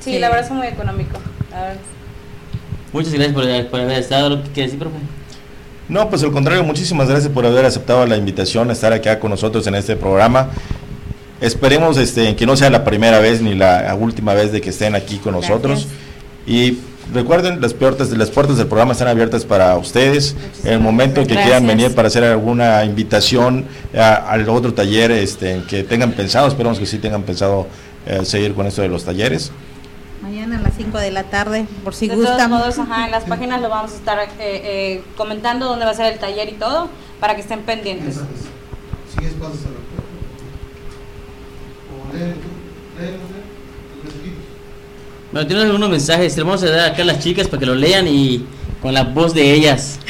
Sí, 0.00 0.12
Sí. 0.12 0.18
la 0.18 0.28
verdad 0.28 0.46
es 0.46 0.50
muy 0.52 0.66
económico. 0.66 1.18
A 1.54 1.62
ver. 1.62 1.76
Muchas 2.92 3.12
gracias 3.12 3.34
por, 3.34 3.66
por 3.70 3.80
haber 3.80 3.98
estado. 3.98 4.30
¿Lo 4.30 4.42
que 4.42 4.50
quiere 4.50 4.62
decir, 4.68 4.78
profe? 4.78 4.96
No, 5.88 6.08
pues 6.08 6.22
al 6.22 6.32
contrario, 6.32 6.64
muchísimas 6.64 7.08
gracias 7.08 7.30
por 7.32 7.44
haber 7.46 7.64
aceptado 7.64 8.06
la 8.06 8.16
invitación 8.16 8.70
a 8.70 8.72
estar 8.72 8.92
acá 8.92 9.20
con 9.20 9.30
nosotros 9.30 9.66
en 9.66 9.74
este 9.74 9.94
programa. 9.96 10.48
Esperemos 11.40 11.98
este, 11.98 12.34
que 12.34 12.46
no 12.46 12.56
sea 12.56 12.70
la 12.70 12.82
primera 12.84 13.18
vez 13.20 13.42
ni 13.42 13.54
la 13.54 13.94
última 13.98 14.32
vez 14.34 14.52
de 14.52 14.60
que 14.60 14.70
estén 14.70 14.94
aquí 14.94 15.18
con 15.18 15.32
nosotros. 15.32 15.86
Y 16.46 16.78
recuerden, 17.12 17.60
las 17.60 17.74
puertas, 17.74 18.10
las 18.10 18.30
puertas 18.30 18.56
del 18.56 18.66
programa 18.66 18.92
están 18.92 19.08
abiertas 19.08 19.44
para 19.44 19.76
ustedes. 19.76 20.36
En 20.64 20.74
el 20.74 20.80
momento 20.80 21.26
que 21.26 21.34
quieran 21.34 21.66
venir 21.66 21.94
para 21.94 22.08
hacer 22.08 22.24
alguna 22.24 22.84
invitación 22.84 23.64
al 23.94 24.48
otro 24.48 24.74
taller 24.74 25.10
este, 25.10 25.62
que 25.68 25.82
tengan 25.84 26.12
pensado, 26.12 26.48
esperamos 26.48 26.78
que 26.78 26.86
sí 26.86 26.98
tengan 26.98 27.22
pensado 27.22 27.66
eh, 28.06 28.24
seguir 28.24 28.54
con 28.54 28.66
esto 28.66 28.82
de 28.82 28.88
los 28.88 29.04
talleres. 29.04 29.52
Mañana 30.22 30.58
a 30.58 30.62
las 30.62 30.74
5 30.76 30.98
de 30.98 31.10
la 31.10 31.24
tarde, 31.24 31.66
por 31.84 31.94
si 31.94 32.08
de 32.08 32.14
todos 32.14 32.28
gustan. 32.28 32.50
modos, 32.50 32.78
ajá, 32.78 33.04
en 33.04 33.10
las 33.10 33.24
páginas 33.28 33.60
lo 33.60 33.68
vamos 33.68 33.92
a 33.92 33.96
estar 33.96 34.18
eh, 34.18 34.28
eh, 34.38 35.02
comentando 35.16 35.66
dónde 35.66 35.84
va 35.84 35.90
a 35.90 35.94
ser 35.94 36.12
el 36.12 36.18
taller 36.18 36.48
y 36.48 36.52
todo, 36.52 36.88
para 37.20 37.34
que 37.34 37.42
estén 37.42 37.60
pendientes 37.62 38.16
a 38.16 38.20
la 38.20 38.26
O 41.92 42.12
lee 42.12 42.34
tú, 42.34 42.48
lee, 43.00 43.12
no 43.12 43.26
sé, 43.28 43.38
los 44.04 44.14
escritos. 44.14 44.44
Bueno, 45.36 45.48
tenemos 45.48 45.66
algunos 45.66 45.90
mensajes. 45.90 46.32
Se 46.32 46.40
los 46.40 46.46
vamos 46.46 46.62
a 46.62 46.70
dar 46.70 46.92
acá 46.92 47.02
a 47.02 47.04
las 47.04 47.18
chicas 47.18 47.46
para 47.46 47.60
que 47.60 47.66
lo 47.66 47.74
lean 47.74 48.08
y 48.08 48.46
con 48.80 48.94
la 48.94 49.04
voz 49.04 49.34
de 49.34 49.52
ellas. 49.52 50.00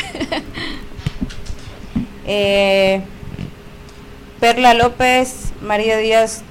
Eh, 2.29 3.03
Perla 4.41 4.75
López, 4.75 5.53
María 5.63 5.97
Díaz, 5.97 6.43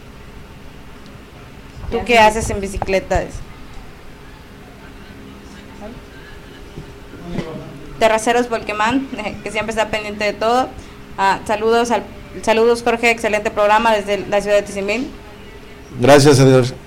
¿tú 1.91 1.99
qué 2.05 2.17
haces 2.17 2.49
en 2.49 2.61
bicicleta? 2.61 3.25
Terraceros 7.99 8.47
Volquemán, 8.47 9.09
que 9.43 9.51
siempre 9.51 9.71
está 9.71 9.89
pendiente 9.89 10.23
de 10.23 10.31
todo. 10.31 10.69
Ah, 11.17 11.41
saludos, 11.45 11.91
al, 11.91 12.03
saludos 12.41 12.83
Jorge, 12.83 13.11
excelente 13.11 13.51
programa 13.51 13.93
desde 13.93 14.25
la 14.27 14.39
ciudad 14.39 14.55
de 14.55 14.61
Tizimín. 14.61 15.11
Gracias, 15.99 16.39
Edgar. 16.39 16.84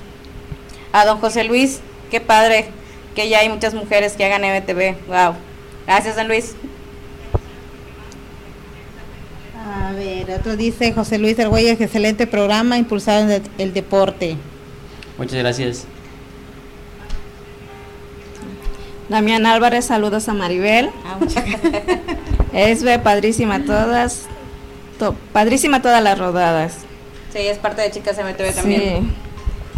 A 0.98 1.04
don 1.04 1.18
José 1.20 1.44
Luis, 1.44 1.78
qué 2.10 2.20
padre 2.20 2.66
que 3.14 3.28
ya 3.28 3.38
hay 3.38 3.48
muchas 3.48 3.72
mujeres 3.72 4.14
que 4.14 4.24
hagan 4.24 4.42
MTV. 4.42 4.96
Wow. 5.06 5.34
Gracias, 5.86 6.16
don 6.16 6.26
Luis. 6.26 6.54
A 9.64 9.92
ver, 9.92 10.28
otro 10.32 10.56
dice 10.56 10.92
José 10.92 11.18
Luis 11.18 11.38
Argüelles, 11.38 11.80
excelente 11.80 12.26
programa 12.26 12.78
impulsado 12.78 13.30
en 13.30 13.42
el, 13.58 13.72
deporte. 13.72 14.36
Muchas 15.18 15.38
gracias. 15.38 15.84
Damián 19.08 19.46
Álvarez, 19.46 19.84
saludos 19.84 20.28
a 20.28 20.34
Maribel. 20.34 20.90
Esbe, 22.52 22.98
padrísima 22.98 23.64
todas. 23.64 24.26
to- 24.98 25.14
padrísima 25.32 25.80
todas 25.80 26.02
las 26.02 26.18
rodadas. 26.18 26.78
Sí, 27.32 27.38
es 27.38 27.58
parte 27.58 27.82
de 27.82 27.92
Chicas 27.92 28.16
MTV 28.18 28.52
también. 28.52 29.27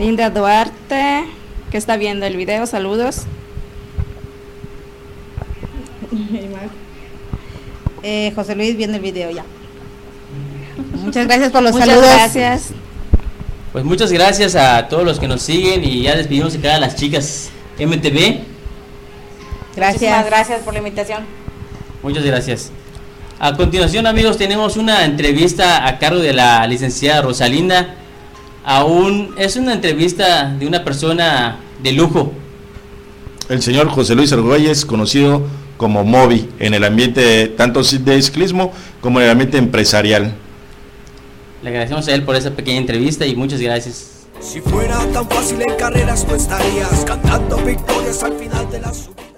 Linda 0.00 0.30
Duarte, 0.30 1.26
que 1.70 1.76
está 1.76 1.98
viendo 1.98 2.24
el 2.24 2.34
video, 2.36 2.66
saludos. 2.66 3.22
Eh, 8.02 8.32
José 8.34 8.54
Luis 8.56 8.78
viendo 8.78 8.96
el 8.96 9.02
video 9.02 9.30
ya. 9.30 9.44
Muchas 11.04 11.26
gracias 11.26 11.52
por 11.52 11.62
los 11.62 11.72
Muchas 11.72 11.86
saludos. 11.86 12.10
gracias. 12.10 12.68
Pues 13.72 13.84
muchas 13.84 14.10
gracias 14.10 14.56
a 14.56 14.88
todos 14.88 15.04
los 15.04 15.20
que 15.20 15.28
nos 15.28 15.42
siguen 15.42 15.84
y 15.84 16.04
ya 16.04 16.16
despedimos 16.16 16.56
acá 16.56 16.76
a 16.76 16.80
las 16.80 16.96
chicas 16.96 17.50
MTV. 17.78 18.38
Gracias. 19.76 20.00
Muchísimas 20.00 20.24
gracias 20.24 20.62
por 20.62 20.72
la 20.72 20.78
invitación. 20.78 21.24
Muchas 22.02 22.24
gracias. 22.24 22.72
A 23.38 23.54
continuación, 23.54 24.06
amigos, 24.06 24.38
tenemos 24.38 24.78
una 24.78 25.04
entrevista 25.04 25.86
a 25.86 25.98
cargo 25.98 26.20
de 26.20 26.32
la 26.32 26.66
licenciada 26.66 27.20
Rosalinda. 27.20 27.96
Aún 28.64 29.34
es 29.38 29.56
una 29.56 29.72
entrevista 29.72 30.54
de 30.58 30.66
una 30.66 30.84
persona 30.84 31.58
de 31.82 31.92
lujo. 31.92 32.32
El 33.48 33.62
señor 33.62 33.88
José 33.88 34.14
Luis 34.14 34.32
Argüelles, 34.32 34.84
conocido 34.84 35.42
como 35.76 36.04
Moby 36.04 36.48
en 36.58 36.74
el 36.74 36.84
ambiente 36.84 37.48
tanto 37.48 37.82
de 37.82 38.22
ciclismo 38.22 38.72
como 39.00 39.18
en 39.18 39.26
el 39.26 39.32
ambiente 39.32 39.56
empresarial. 39.56 40.34
Le 41.62 41.70
agradecemos 41.70 42.06
a 42.08 42.14
él 42.14 42.22
por 42.22 42.36
esa 42.36 42.50
pequeña 42.50 42.78
entrevista 42.78 43.26
y 43.26 43.34
muchas 43.34 43.60
gracias. 43.60 44.26
Si 44.40 44.60
fuera 44.60 44.98
tan 45.12 45.28
fácil 45.28 45.60
en 45.62 45.74
carreras, 45.76 46.26
no 46.26 46.34
estarías 46.34 47.04
cantando 47.04 47.56
victorias 47.58 48.22
al 48.22 48.34
final 48.34 48.70
de 48.70 48.80
la 48.80 48.92
subida. 48.92 49.29